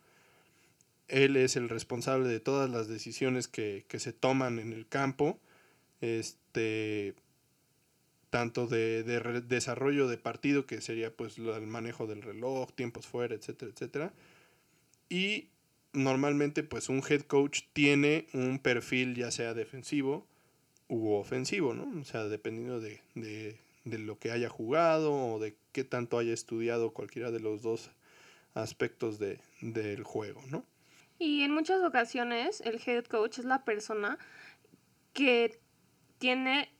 él 1.09 1.37
es 1.37 1.57
el 1.57 1.69
responsable 1.69 2.29
de 2.29 2.41
todas 2.41 2.71
las 2.71 2.89
decisiones 2.89 3.49
que, 3.49 3.85
se 3.99 4.13
toman 4.13 4.59
en 4.59 4.73
el 4.73 4.87
campo, 4.87 5.39
este, 6.01 7.15
tanto 8.31 8.67
de, 8.67 9.03
desarrollo 9.43 10.09
de 10.09 10.19
partido, 10.19 10.67
que 10.67 10.81
sería 10.81 11.13
pues 11.13 11.39
el 11.39 11.67
manejo 11.67 12.07
del 12.07 12.23
reloj, 12.23 12.73
tiempos 12.73 13.07
fuera, 13.07 13.35
etcétera, 13.35 13.71
etcétera. 13.73 14.13
Y 15.09 15.49
normalmente 15.93 16.63
pues 16.63 16.89
un 16.89 17.03
head 17.09 17.23
coach 17.23 17.63
tiene 17.73 18.27
un 18.33 18.59
perfil 18.59 19.15
ya 19.15 19.31
sea 19.31 19.55
defensivo 19.55 20.27
u 20.89 21.13
ofensivo, 21.13 21.75
¿no? 21.75 22.01
O 22.01 22.05
sea, 22.05 22.25
dependiendo 22.25 22.81
de, 22.81 23.01
de 23.15 23.99
lo 23.99 24.19
que 24.19 24.33
haya 24.33 24.49
jugado 24.49 25.15
o 25.15 25.39
de 25.39 25.55
qué 25.73 25.85
tanto 25.85 26.19
haya 26.19 26.35
estudiado 26.35 26.93
cualquiera 26.93 27.31
de 27.31 27.41
los 27.41 27.63
dos 27.63 27.91
aspectos 28.55 29.19
de, 29.19 29.39
del 29.61 30.03
juego, 30.03 30.43
¿no? 30.51 30.65
Y 31.19 31.43
en 31.43 31.53
muchas 31.53 31.83
ocasiones 31.83 32.61
el 32.61 32.81
head 32.85 33.05
coach 33.05 33.39
es 33.39 33.45
la 33.45 33.65
persona 33.65 34.19
que 35.13 35.59
tiene 36.19 36.71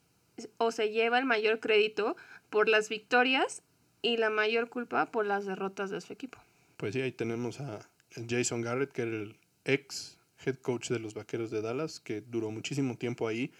o 0.57 0.71
se 0.71 0.91
lleva 0.91 1.17
el 1.17 1.25
mayor 1.25 1.59
crédito 1.59 2.15
por 2.49 2.69
las 2.69 2.89
victorias 2.89 3.63
y 4.01 4.17
la 4.17 4.29
mayor 4.29 4.69
culpa 4.69 5.07
por 5.07 5.25
las 5.25 5.45
derrotas 5.45 5.89
de 5.89 6.01
su 6.01 6.13
equipo. 6.13 6.37
Pues 6.77 6.93
sí, 6.93 7.01
ahí 7.01 7.11
tenemos 7.11 7.59
a 7.59 7.89
Jason 8.29 8.61
Garrett, 8.61 8.91
que 8.91 9.01
era 9.01 9.11
el 9.11 9.35
ex 9.65 10.19
head 10.45 10.55
coach 10.57 10.89
de 10.89 10.99
los 10.99 11.15
Vaqueros 11.15 11.49
de 11.49 11.61
Dallas, 11.61 11.99
que 11.99 12.21
duró 12.21 12.51
muchísimo 12.51 12.95
tiempo 12.95 13.27
ahí 13.27 13.51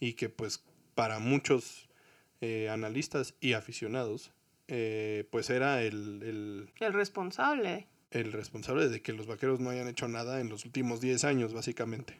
y 0.00 0.14
que 0.14 0.28
pues 0.28 0.64
para 0.96 1.20
muchos 1.20 1.88
eh, 2.40 2.68
analistas 2.68 3.34
y 3.40 3.52
aficionados, 3.52 4.32
eh, 4.66 5.28
pues 5.30 5.50
era 5.50 5.82
el, 5.82 6.22
el, 6.22 6.70
el 6.80 6.92
responsable 6.92 7.86
el 8.14 8.32
responsable 8.32 8.88
de 8.88 9.02
que 9.02 9.12
los 9.12 9.26
vaqueros 9.26 9.60
no 9.60 9.70
hayan 9.70 9.88
hecho 9.88 10.08
nada 10.08 10.40
en 10.40 10.48
los 10.48 10.64
últimos 10.64 11.00
10 11.00 11.24
años, 11.24 11.52
básicamente. 11.52 12.16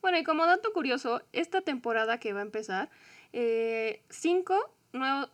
Bueno, 0.00 0.18
y 0.18 0.24
como 0.24 0.46
dato 0.46 0.72
curioso, 0.72 1.22
esta 1.32 1.60
temporada 1.60 2.18
que 2.18 2.32
va 2.32 2.40
a 2.40 2.44
empezar, 2.44 2.90
eh, 3.32 4.00
cinco, 4.08 4.56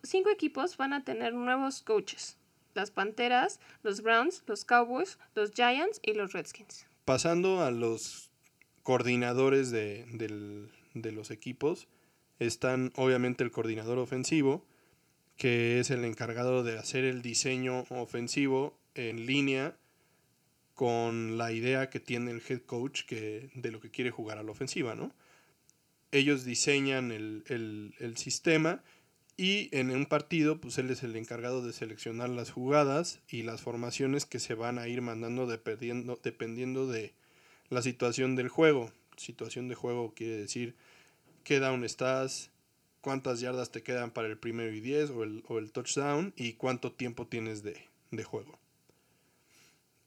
cinco 0.02 0.30
equipos 0.30 0.76
van 0.76 0.92
a 0.92 1.04
tener 1.04 1.34
nuevos 1.34 1.82
coaches. 1.82 2.36
Las 2.74 2.90
Panteras, 2.90 3.60
los 3.82 4.02
Browns, 4.02 4.42
los 4.46 4.64
Cowboys, 4.64 5.18
los 5.34 5.52
Giants 5.52 6.00
y 6.02 6.14
los 6.14 6.32
Redskins. 6.32 6.86
Pasando 7.04 7.62
a 7.62 7.70
los 7.70 8.30
coordinadores 8.82 9.70
de, 9.70 10.06
de 10.94 11.12
los 11.12 11.30
equipos, 11.30 11.86
están 12.38 12.92
obviamente 12.96 13.44
el 13.44 13.50
coordinador 13.50 13.98
ofensivo, 13.98 14.64
que 15.36 15.80
es 15.80 15.90
el 15.90 16.04
encargado 16.04 16.64
de 16.64 16.78
hacer 16.78 17.04
el 17.04 17.22
diseño 17.22 17.84
ofensivo 17.90 18.74
en 18.96 19.26
línea 19.26 19.76
con 20.74 21.38
la 21.38 21.52
idea 21.52 21.88
que 21.88 22.00
tiene 22.00 22.30
el 22.30 22.42
head 22.46 22.60
coach 22.60 23.04
que, 23.04 23.50
de 23.54 23.70
lo 23.70 23.80
que 23.80 23.90
quiere 23.90 24.10
jugar 24.10 24.38
a 24.38 24.42
la 24.42 24.50
ofensiva, 24.50 24.94
¿no? 24.94 25.10
Ellos 26.12 26.44
diseñan 26.44 27.10
el, 27.10 28.14
sistema 28.16 28.82
Y 29.38 29.68
en 29.76 29.90
un 29.90 30.06
partido, 30.06 30.60
pues 30.60 30.78
él 30.78 30.90
es 30.90 31.02
el 31.02 31.16
encargado 31.16 31.64
de 31.64 31.72
seleccionar 31.72 32.28
las 32.28 32.50
jugadas 32.50 33.20
y 33.28 33.42
las 33.42 33.62
formaciones 33.62 34.26
que 34.26 34.38
se 34.38 34.54
van 34.54 34.78
a 34.78 34.86
ir 34.86 35.02
mandando 35.02 35.46
dependiendo, 35.46 36.18
dependiendo 36.22 36.86
de 36.86 37.12
la 37.70 37.82
situación 37.82 38.36
del 38.36 38.48
juego. 38.48 38.92
Situación 39.16 39.68
de 39.68 39.74
juego 39.74 40.14
quiere 40.14 40.36
decir 40.36 40.74
qué 41.42 41.58
down 41.58 41.84
estás, 41.84 42.50
cuántas 43.00 43.40
yardas 43.40 43.70
te 43.70 43.82
quedan 43.82 44.10
para 44.10 44.28
el 44.28 44.38
primero 44.38 44.72
y 44.72 44.80
diez 44.80 45.10
o 45.10 45.22
el, 45.24 45.42
o 45.48 45.58
el 45.58 45.72
touchdown 45.72 46.34
y 46.36 46.54
cuánto 46.54 46.92
tiempo 46.92 47.26
tienes 47.26 47.62
de, 47.62 47.76
de 48.10 48.24
juego. 48.24 48.58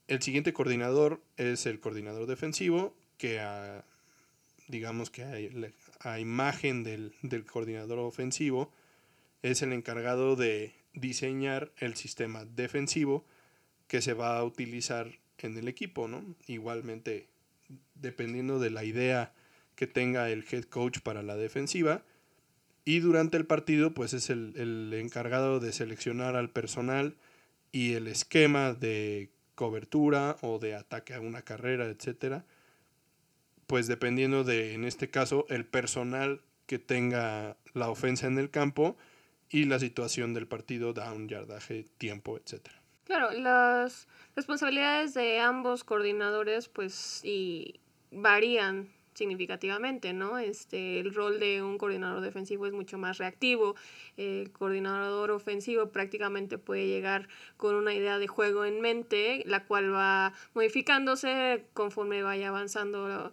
El 0.10 0.24
siguiente 0.24 0.54
coordinador 0.54 1.22
es 1.38 1.67
el 1.67 1.80
coordinador 1.80 2.26
defensivo, 2.26 2.98
que 3.19 3.39
a, 3.39 3.86
digamos 4.67 5.12
que 5.12 5.24
a, 6.00 6.19
imagen 6.19 6.84
del, 6.84 7.13
del, 7.22 7.45
coordinador 7.45 8.00
ofensivo 8.00 8.74
es 9.43 9.62
el 9.62 9.72
encargado 9.72 10.36
de 10.36 10.74
diseñar 10.93 11.72
el 11.78 11.95
sistema 11.95 12.43
defensivo 12.43 13.24
que 13.88 14.02
se 14.02 14.13
va 14.13 14.39
a 14.39 14.43
utilizar 14.43 15.12
en 15.38 15.56
el 15.56 15.67
equipo, 15.67 16.08
¿no? 16.08 16.26
Igualmente, 16.48 17.28
dependiendo 17.93 18.58
de 18.58 18.72
la 18.72 18.84
idea 18.84 19.32
que 19.76 19.86
tenga 19.86 20.32
el 20.32 20.43
head 20.50 20.63
coach 20.63 21.02
para 21.02 21.22
la 21.22 21.38
defensiva. 21.38 22.04
Y 22.84 22.98
durante 22.98 23.38
el 23.38 23.45
partido, 23.45 23.93
pues 23.93 24.15
es 24.15 24.32
el, 24.32 24.54
el 24.58 24.91
encargado 24.91 25.60
de 25.60 25.72
seleccionar 25.72 26.36
al 26.36 26.50
personal 26.50 27.15
y 27.72 27.93
el 27.93 28.08
esquema 28.08 28.74
de 28.74 29.30
cobertura 29.60 30.38
o 30.39 30.58
de 30.58 30.74
ataque 30.74 31.13
a 31.13 31.19
una 31.19 31.41
carrera, 31.41 31.88
etcétera, 31.88 32.45
pues 33.67 33.88
dependiendo 33.88 34.45
de, 34.45 34.74
en 34.74 34.86
este 34.86 35.10
caso, 35.10 35.45
el 35.50 35.65
personal 35.65 36.39
que 36.65 36.80
tenga 36.80 37.58
la 37.74 37.89
ofensa 37.89 38.28
en 38.28 38.38
el 38.38 38.52
campo 38.52 38.95
y 39.50 39.65
la 39.65 39.78
situación 39.78 40.34
del 40.34 40.48
partido, 40.48 40.93
down, 40.93 41.28
yardaje, 41.28 41.84
tiempo, 41.98 42.38
etcétera. 42.38 42.82
Claro, 43.04 43.32
las 43.32 44.08
responsabilidades 44.34 45.13
de 45.13 45.39
ambos 45.39 45.84
coordinadores 45.84 46.69
pues 46.69 47.19
y 47.26 47.82
varían 48.12 48.88
significativamente, 49.19 50.13
¿no? 50.13 50.39
Este, 50.39 50.99
el 50.99 51.13
rol 51.13 51.39
de 51.39 51.62
un 51.62 51.77
coordinador 51.77 52.21
defensivo 52.21 52.65
es 52.65 52.73
mucho 52.73 52.97
más 52.97 53.17
reactivo. 53.19 53.75
El 54.17 54.51
coordinador 54.51 55.29
ofensivo 55.32 55.89
prácticamente 55.89 56.58
puede 56.58 56.88
llegar 56.88 57.27
con 57.58 57.75
una 57.75 57.93
idea 57.93 58.17
de 58.17 58.27
juego 58.27 58.65
en 58.65 58.82
mente, 58.82 59.43
la 59.45 59.65
cual 59.65 59.93
va 59.93 60.34
modificándose 60.53 61.65
conforme 61.73 62.23
vaya 62.23 62.47
avanzando 62.47 63.32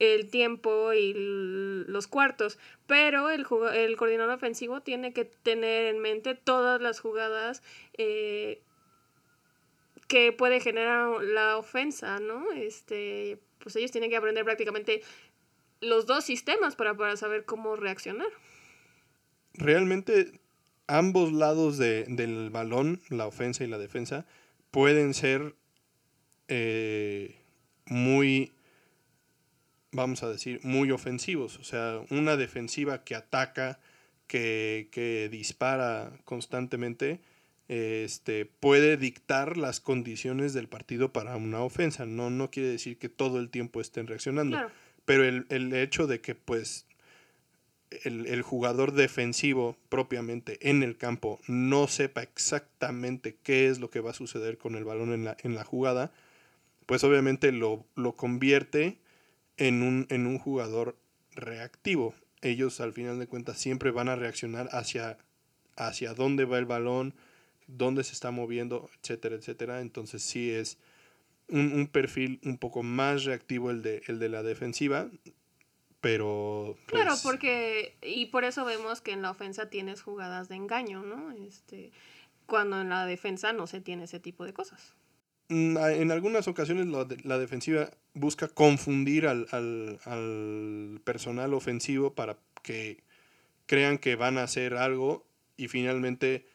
el 0.00 0.30
tiempo 0.30 0.92
y 0.92 1.14
los 1.14 2.06
cuartos, 2.06 2.58
pero 2.86 3.30
el, 3.30 3.46
el 3.74 3.96
coordinador 3.96 4.34
ofensivo 4.34 4.80
tiene 4.80 5.12
que 5.12 5.24
tener 5.24 5.86
en 5.86 5.98
mente 6.00 6.34
todas 6.34 6.80
las 6.80 7.00
jugadas 7.00 7.62
eh, 7.96 8.60
que 10.08 10.32
puede 10.32 10.60
generar 10.60 11.22
la 11.22 11.58
ofensa, 11.58 12.18
¿no? 12.18 12.50
Este, 12.52 13.38
pues 13.58 13.76
ellos 13.76 13.90
tienen 13.90 14.10
que 14.10 14.16
aprender 14.16 14.44
prácticamente 14.44 15.02
los 15.80 16.06
dos 16.06 16.24
sistemas 16.24 16.76
para, 16.76 16.96
para 16.96 17.16
saber 17.16 17.44
cómo 17.44 17.76
reaccionar. 17.76 18.28
Realmente 19.54 20.32
ambos 20.86 21.32
lados 21.32 21.78
de, 21.78 22.04
del 22.08 22.50
balón, 22.50 23.00
la 23.08 23.26
ofensa 23.26 23.64
y 23.64 23.68
la 23.68 23.78
defensa, 23.78 24.26
pueden 24.70 25.14
ser 25.14 25.54
eh, 26.48 27.36
muy, 27.86 28.52
vamos 29.92 30.22
a 30.22 30.28
decir, 30.28 30.60
muy 30.62 30.90
ofensivos. 30.90 31.58
O 31.58 31.64
sea, 31.64 32.00
una 32.10 32.36
defensiva 32.36 33.04
que 33.04 33.14
ataca, 33.14 33.78
que, 34.26 34.88
que 34.90 35.28
dispara 35.30 36.12
constantemente, 36.24 37.20
este, 37.68 38.46
puede 38.46 38.96
dictar 38.96 39.58
las 39.58 39.80
condiciones 39.80 40.54
del 40.54 40.68
partido 40.68 41.12
para 41.12 41.36
una 41.36 41.60
ofensa. 41.60 42.06
No, 42.06 42.30
no 42.30 42.50
quiere 42.50 42.70
decir 42.70 42.98
que 42.98 43.10
todo 43.10 43.38
el 43.38 43.50
tiempo 43.50 43.80
estén 43.80 44.06
reaccionando. 44.06 44.56
Claro 44.56 44.87
pero 45.08 45.24
el, 45.24 45.46
el 45.48 45.72
hecho 45.72 46.06
de 46.06 46.20
que 46.20 46.34
pues 46.34 46.84
el, 48.04 48.26
el, 48.26 48.42
jugador 48.42 48.92
defensivo 48.92 49.78
propiamente 49.88 50.58
en 50.68 50.82
el 50.82 50.98
campo 50.98 51.40
no 51.46 51.88
sepa 51.88 52.22
exactamente 52.22 53.34
qué 53.42 53.68
es 53.68 53.78
lo 53.80 53.88
que 53.88 54.00
va 54.00 54.10
a 54.10 54.12
suceder 54.12 54.58
con 54.58 54.74
el 54.74 54.84
balón 54.84 55.14
en 55.14 55.24
la, 55.24 55.34
en 55.42 55.54
la 55.54 55.64
jugada, 55.64 56.12
pues 56.84 57.04
obviamente 57.04 57.52
lo, 57.52 57.86
lo 57.94 58.16
convierte 58.16 58.98
en 59.56 59.82
un, 59.82 60.06
en 60.10 60.26
un 60.26 60.38
jugador 60.38 60.94
reactivo. 61.34 62.14
Ellos 62.42 62.78
al 62.82 62.92
final 62.92 63.18
de 63.18 63.28
cuentas 63.28 63.56
siempre 63.56 63.90
van 63.90 64.10
a 64.10 64.16
reaccionar 64.16 64.68
hacia, 64.72 65.16
hacia 65.74 66.12
dónde 66.12 66.44
va 66.44 66.58
el 66.58 66.66
balón, 66.66 67.14
dónde 67.66 68.04
se 68.04 68.12
está 68.12 68.30
moviendo, 68.30 68.90
etcétera, 69.00 69.36
etcétera. 69.36 69.80
Entonces 69.80 70.22
sí 70.22 70.50
es 70.50 70.76
un, 71.48 71.72
un, 71.72 71.86
perfil 71.86 72.40
un 72.44 72.58
poco 72.58 72.82
más 72.82 73.24
reactivo 73.24 73.70
el 73.70 73.82
de, 73.82 74.02
el 74.06 74.18
de 74.18 74.28
la 74.28 74.42
defensiva, 74.42 75.10
pero... 76.00 76.76
Pues... 76.86 77.02
Claro, 77.02 77.16
porque... 77.22 77.96
Y 78.02 78.26
por 78.26 78.44
eso 78.44 78.64
vemos 78.64 79.00
que 79.00 79.12
en 79.12 79.22
la 79.22 79.30
ofensa 79.30 79.70
tienes 79.70 80.02
jugadas 80.02 80.48
de 80.48 80.56
engaño, 80.56 81.02
¿no? 81.02 81.32
Este, 81.46 81.90
cuando 82.46 82.80
en 82.80 82.88
la 82.88 83.06
defensa 83.06 83.52
no 83.52 83.66
se 83.66 83.80
tiene 83.80 84.04
ese 84.04 84.20
tipo 84.20 84.44
de 84.44 84.52
cosas. 84.52 84.94
Mm, 85.48 85.76
en 85.78 86.10
algunas 86.10 86.46
ocasiones 86.46 86.86
la, 86.86 87.06
la 87.24 87.38
defensiva 87.38 87.90
busca 88.14 88.48
confundir 88.48 89.26
al, 89.26 89.46
al, 89.50 89.98
al, 90.04 91.00
personal 91.04 91.54
ofensivo 91.54 92.14
para 92.14 92.36
que 92.62 93.02
crean 93.66 93.98
que 93.98 94.14
van 94.14 94.38
a 94.38 94.42
hacer 94.42 94.74
algo 94.74 95.26
y 95.56 95.68
finalmente 95.68 96.46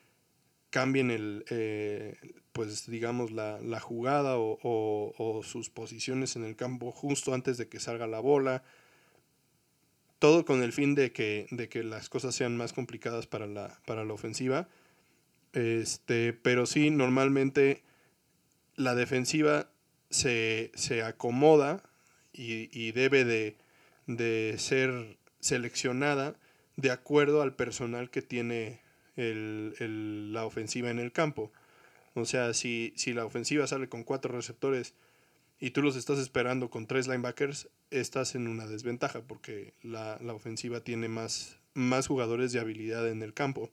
cambien 0.69 1.11
el, 1.11 1.45
eh, 1.49 2.17
pues 2.53 2.85
digamos, 2.85 3.31
la, 3.31 3.79
jugada 3.79 4.37
o, 4.37 4.59
o, 4.61 5.13
o, 5.17 5.43
sus 5.43 5.69
posiciones 5.69 6.35
en 6.35 6.45
el 6.45 6.55
campo 6.55 6.91
justo 6.91 7.33
antes 7.33 7.57
de 7.57 7.67
que 7.67 7.79
salga 7.79 8.07
la 8.07 8.19
bola. 8.19 8.63
Todo 10.19 10.45
con 10.45 10.63
el 10.63 10.71
fin 10.71 10.95
de 10.95 11.11
que, 11.11 11.47
de 11.51 11.67
que 11.67 11.83
las 11.83 12.09
cosas 12.09 12.35
sean 12.35 12.55
más 12.55 12.71
complicadas 12.71 13.27
para 13.27 13.47
la, 13.47 13.79
para 13.85 14.05
la 14.05 14.13
ofensiva. 14.13 14.69
Este, 15.53 16.31
pero 16.31 16.65
sí, 16.65 16.91
normalmente 16.91 17.83
la 18.75 18.95
defensiva 18.95 19.69
se, 20.09 20.71
se 20.75 21.03
acomoda 21.03 21.83
y, 22.31 22.69
y 22.71 22.91
debe 22.91 23.25
de, 23.25 23.57
de, 24.05 24.55
ser 24.57 25.17
seleccionada 25.39 26.35
de 26.77 26.91
acuerdo 26.91 27.41
al 27.41 27.55
personal 27.55 28.09
que 28.09 28.21
tiene 28.21 28.79
el, 29.15 29.75
el, 29.79 30.33
la 30.33 30.45
ofensiva 30.45 30.89
en 30.91 30.99
el 30.99 31.11
campo. 31.11 31.51
O 32.15 32.25
sea, 32.25 32.53
si, 32.53 32.93
si 32.95 33.13
la 33.13 33.25
ofensiva 33.25 33.67
sale 33.67 33.89
con 33.89 34.03
cuatro 34.03 34.35
receptores 34.35 34.93
y 35.59 35.71
tú 35.71 35.81
los 35.81 35.95
estás 35.95 36.19
esperando 36.19 36.69
con 36.69 36.87
tres 36.87 37.07
linebackers, 37.07 37.69
estás 37.89 38.35
en 38.35 38.47
una 38.47 38.67
desventaja 38.67 39.21
porque 39.21 39.73
la, 39.81 40.19
la 40.21 40.33
ofensiva 40.33 40.81
tiene 40.81 41.07
más, 41.07 41.57
más 41.73 42.07
jugadores 42.07 42.51
de 42.51 42.59
habilidad 42.59 43.07
en 43.09 43.21
el 43.21 43.33
campo. 43.33 43.71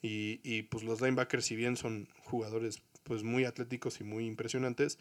Y, 0.00 0.40
y, 0.44 0.62
pues 0.62 0.84
los 0.84 1.00
linebackers, 1.00 1.44
si 1.44 1.56
bien 1.56 1.76
son 1.76 2.08
jugadores 2.24 2.82
pues 3.02 3.24
muy 3.24 3.44
atléticos 3.44 4.00
y 4.00 4.04
muy 4.04 4.26
impresionantes, 4.26 4.98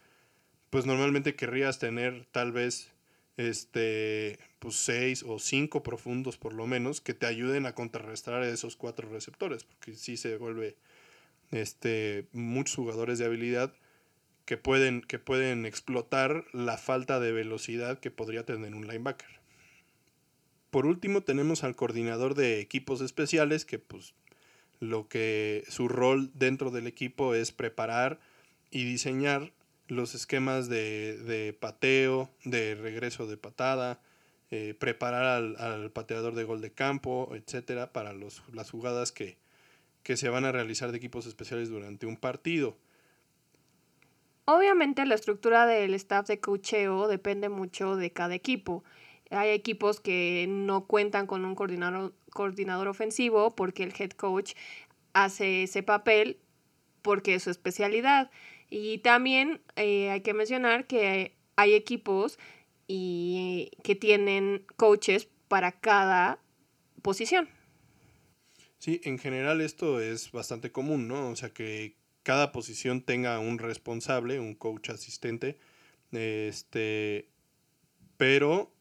pues 0.69 0.85
normalmente 0.85 1.35
querrías 1.35 1.79
tener 1.79 2.25
tal 2.31 2.51
vez 2.51 2.91
este 3.37 4.39
pues 4.59 4.75
seis 4.75 5.23
o 5.23 5.37
cinco 5.37 5.83
profundos 5.83 6.37
por 6.37 6.53
lo 6.53 6.65
menos 6.65 6.99
que 6.99 7.13
te 7.13 7.27
ayuden 7.27 7.67
a 7.67 7.75
contrarrestar 7.75 8.41
a 8.41 8.49
esos 8.49 8.75
cuatro 8.75 9.09
receptores, 9.09 9.63
porque 9.63 9.93
si 9.93 10.17
se 10.17 10.37
vuelve 10.37 10.75
este, 11.51 12.27
muchos 12.33 12.75
jugadores 12.75 13.19
de 13.19 13.25
habilidad 13.25 13.73
que 14.45 14.57
pueden, 14.57 15.01
que 15.01 15.19
pueden 15.19 15.65
explotar 15.65 16.45
la 16.53 16.77
falta 16.77 17.19
de 17.19 17.31
velocidad 17.31 17.99
que 17.99 18.11
podría 18.11 18.45
tener 18.45 18.75
un 18.75 18.87
linebacker. 18.87 19.29
Por 20.69 20.85
último 20.85 21.21
tenemos 21.21 21.63
al 21.63 21.75
coordinador 21.75 22.35
de 22.35 22.59
equipos 22.59 23.01
especiales 23.01 23.65
que 23.65 23.79
pues 23.79 24.13
lo 24.79 25.07
que 25.07 25.63
su 25.69 25.87
rol 25.87 26.31
dentro 26.33 26.71
del 26.71 26.87
equipo 26.87 27.33
es 27.33 27.51
preparar 27.51 28.19
y 28.69 28.83
diseñar 28.83 29.51
los 29.87 30.15
esquemas 30.15 30.69
de, 30.69 31.17
de 31.17 31.53
pateo, 31.53 32.29
de 32.43 32.75
regreso 32.75 33.27
de 33.27 33.37
patada, 33.37 34.01
eh, 34.51 34.75
preparar 34.77 35.23
al, 35.23 35.55
al, 35.57 35.91
pateador 35.91 36.35
de 36.35 36.43
gol 36.43 36.61
de 36.61 36.71
campo, 36.71 37.33
etcétera, 37.33 37.91
para 37.91 38.13
los, 38.13 38.43
las 38.53 38.69
jugadas 38.69 39.11
que, 39.11 39.37
que 40.07 40.15
se 40.15 40.29
van 40.29 40.45
a 40.45 40.53
realizar 40.53 40.89
de 40.93 40.97
equipos 40.99 41.25
especiales 41.25 41.67
durante 41.67 42.05
un 42.05 42.15
partido. 42.15 42.77
Obviamente 44.45 45.05
la 45.05 45.15
estructura 45.15 45.65
del 45.65 45.93
staff 45.95 46.27
de 46.27 46.39
cocheo 46.39 47.09
depende 47.09 47.49
mucho 47.49 47.97
de 47.97 48.13
cada 48.13 48.33
equipo. 48.33 48.85
Hay 49.31 49.49
equipos 49.49 49.99
que 49.99 50.45
no 50.47 50.85
cuentan 50.85 51.27
con 51.27 51.43
un 51.43 51.55
coordinador, 51.55 52.13
coordinador 52.31 52.87
ofensivo 52.87 53.53
porque 53.53 53.83
el 53.83 53.93
head 53.99 54.11
coach 54.11 54.53
hace 55.11 55.63
ese 55.63 55.83
papel 55.83 56.39
porque 57.01 57.35
es 57.35 57.43
su 57.43 57.49
especialidad. 57.49 58.31
Y 58.69 58.99
también 58.99 59.59
eh, 59.75 60.09
hay 60.09 60.21
que 60.21 60.33
mencionar 60.33 60.87
que 60.87 61.35
hay 61.57 61.73
equipos 61.73 62.39
y, 62.87 63.71
que 63.83 63.95
tienen 63.95 64.65
coaches 64.77 65.27
para 65.49 65.73
cada 65.73 66.39
posición. 67.01 67.49
Sí, 68.79 69.01
en 69.03 69.17
general 69.17 69.61
esto 69.61 69.99
es 69.99 70.31
bastante 70.31 70.71
común, 70.71 71.07
¿no? 71.07 71.29
O 71.29 71.35
sea, 71.35 71.49
que 71.49 71.95
cada 72.23 72.51
posición 72.51 73.01
tenga 73.01 73.39
un 73.39 73.57
responsable, 73.57 74.39
un 74.39 74.53
coach 74.55 74.89
asistente, 74.89 75.57
este, 76.11 77.29
pero 78.17 78.71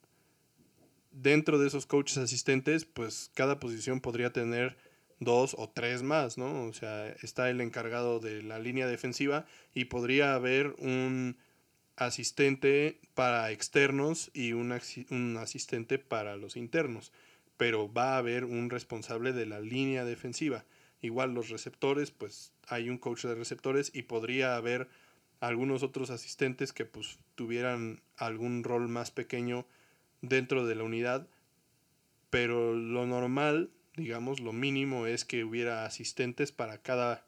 dentro 1.11 1.59
de 1.59 1.69
esos 1.69 1.87
coaches 1.87 2.19
asistentes, 2.19 2.85
pues 2.85 3.31
cada 3.35 3.59
posición 3.59 4.01
podría 4.01 4.33
tener 4.33 4.77
dos 5.19 5.55
o 5.59 5.69
tres 5.69 6.03
más, 6.03 6.37
¿no? 6.37 6.67
O 6.67 6.73
sea, 6.73 7.09
está 7.23 7.49
el 7.49 7.61
encargado 7.61 8.21
de 8.21 8.43
la 8.43 8.59
línea 8.59 8.87
defensiva 8.87 9.47
y 9.75 9.87
podría 9.87 10.35
haber 10.35 10.75
un 10.79 11.39
asistente 11.97 13.01
para 13.15 13.51
externos 13.51 14.31
y 14.35 14.53
un, 14.53 14.73
asistente 15.39 15.99
para 15.99 16.37
los 16.37 16.57
internos, 16.57 17.13
pero 17.57 17.93
va 17.93 18.15
a 18.15 18.19
haber 18.19 18.45
un 18.45 18.71
responsable 18.71 19.33
de 19.33 19.47
la 19.47 19.61
línea 19.61 20.05
defensiva. 20.05 20.65
Igual 21.01 21.35
los 21.35 21.51
receptores, 21.51 22.11
pues 22.11 22.53
hay 22.69 22.89
un 22.89 22.99
coach 22.99 23.25
de 23.25 23.35
receptores 23.35 23.91
y 23.95 24.03
podría 24.03 24.57
haber 24.57 24.89
algunos 25.41 25.83
otros 25.83 26.11
asistentes 26.11 26.73
que 26.73 26.85
pues 26.85 27.19
tuvieran 27.35 28.01
algún 28.17 28.65
rol 28.65 28.89
más 28.89 29.11
pequeño 29.11 29.67
dentro 30.23 30.67
de 30.67 30.75
la 30.75 30.85
unidad, 30.85 31.29
pero 32.31 32.75
lo 32.75 33.07
normal, 33.07 33.71
digamos, 33.97 34.41
lo 34.41 34.53
mínimo 34.53 35.07
es 35.07 35.25
que 35.25 35.45
hubiera 35.45 35.85
asistentes 35.85 36.53
para 36.53 36.79
cada 36.79 37.25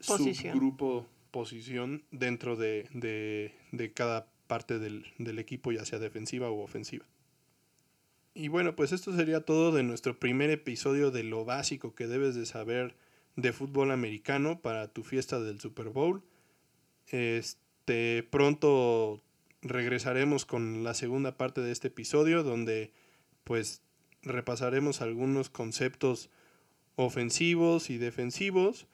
subgrupo 0.00 1.06
posición 1.30 2.02
dentro 2.10 2.56
de, 2.56 2.88
de, 2.92 3.92
cada 3.92 4.26
parte 4.46 4.78
del, 4.78 5.06
del, 5.18 5.38
equipo, 5.38 5.72
ya 5.72 5.84
sea 5.84 5.98
defensiva 5.98 6.50
o 6.50 6.62
ofensiva. 6.62 7.04
Y 8.38 8.48
bueno, 8.48 8.76
pues 8.76 8.92
esto 8.92 9.16
sería 9.16 9.40
todo 9.40 9.72
de 9.72 9.82
nuestro 9.82 10.18
primer 10.18 10.50
episodio 10.50 11.10
de 11.10 11.22
lo 11.22 11.46
básico 11.46 11.94
que 11.94 12.06
debes 12.06 12.34
de 12.34 12.44
saber 12.44 12.94
de 13.34 13.54
fútbol 13.54 13.90
americano 13.90 14.60
para 14.60 14.88
tu 14.88 15.04
fiesta 15.04 15.40
del 15.40 15.58
Super 15.58 15.88
Bowl. 15.88 16.22
Este, 17.06 18.28
pronto 18.30 19.22
regresaremos 19.62 20.44
con 20.44 20.84
la 20.84 20.92
segunda 20.92 21.38
parte 21.38 21.62
de 21.62 21.72
este 21.72 21.88
episodio 21.88 22.42
donde 22.42 22.92
pues 23.42 23.80
repasaremos 24.20 25.00
algunos 25.00 25.48
conceptos 25.48 26.28
ofensivos 26.94 27.88
y 27.88 27.96
defensivos 27.96 28.86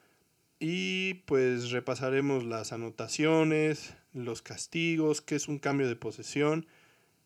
y 0.57 1.15
pues 1.25 1.71
repasaremos 1.71 2.45
las 2.45 2.71
anotaciones, 2.71 3.93
los 4.13 4.41
castigos, 4.41 5.19
qué 5.19 5.35
es 5.35 5.49
un 5.49 5.59
cambio 5.59 5.89
de 5.89 5.97
posesión, 5.97 6.65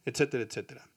etcétera, 0.06 0.42
etcétera. 0.42 0.90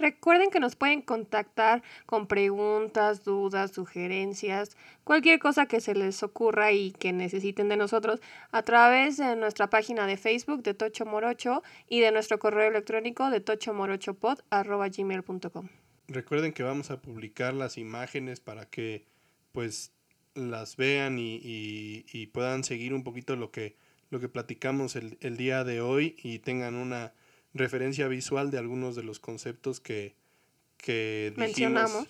Recuerden 0.00 0.50
que 0.50 0.60
nos 0.60 0.76
pueden 0.76 1.02
contactar 1.02 1.82
con 2.06 2.26
preguntas, 2.26 3.22
dudas, 3.22 3.72
sugerencias, 3.72 4.78
cualquier 5.04 5.38
cosa 5.38 5.66
que 5.66 5.82
se 5.82 5.94
les 5.94 6.22
ocurra 6.22 6.72
y 6.72 6.92
que 6.92 7.12
necesiten 7.12 7.68
de 7.68 7.76
nosotros 7.76 8.22
a 8.50 8.62
través 8.62 9.18
de 9.18 9.36
nuestra 9.36 9.68
página 9.68 10.06
de 10.06 10.16
Facebook 10.16 10.62
de 10.62 10.72
Tocho 10.72 11.04
Morocho 11.04 11.62
y 11.86 12.00
de 12.00 12.12
nuestro 12.12 12.38
correo 12.38 12.70
electrónico 12.70 13.28
de 13.28 13.42
tochomorochopod.gmail.com. 13.42 15.68
Recuerden 16.08 16.54
que 16.54 16.62
vamos 16.62 16.90
a 16.90 17.02
publicar 17.02 17.52
las 17.52 17.76
imágenes 17.76 18.40
para 18.40 18.64
que 18.64 19.04
pues 19.52 19.92
las 20.34 20.76
vean 20.76 21.18
y, 21.18 22.30
puedan 22.32 22.64
seguir 22.64 22.94
un 22.94 23.04
poquito 23.04 23.36
lo 23.36 23.50
que, 23.50 23.76
lo 24.08 24.18
que 24.18 24.30
platicamos 24.30 24.96
el, 24.96 25.36
día 25.36 25.62
de 25.62 25.82
hoy 25.82 26.16
y 26.22 26.38
tengan 26.38 26.76
una 26.76 27.12
referencia 27.54 28.08
visual 28.08 28.50
de 28.50 28.58
algunos 28.58 28.96
de 28.96 29.02
los 29.02 29.20
conceptos 29.20 29.80
que, 29.80 30.14
que 30.76 31.32
mencionamos 31.36 32.08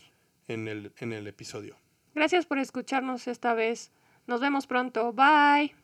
en 0.48 0.68
el, 0.68 0.92
en 0.98 1.12
el 1.12 1.26
episodio. 1.26 1.76
Gracias 2.14 2.46
por 2.46 2.58
escucharnos 2.58 3.28
esta 3.28 3.54
vez. 3.54 3.92
Nos 4.26 4.40
vemos 4.40 4.66
pronto. 4.66 5.12
Bye. 5.12 5.74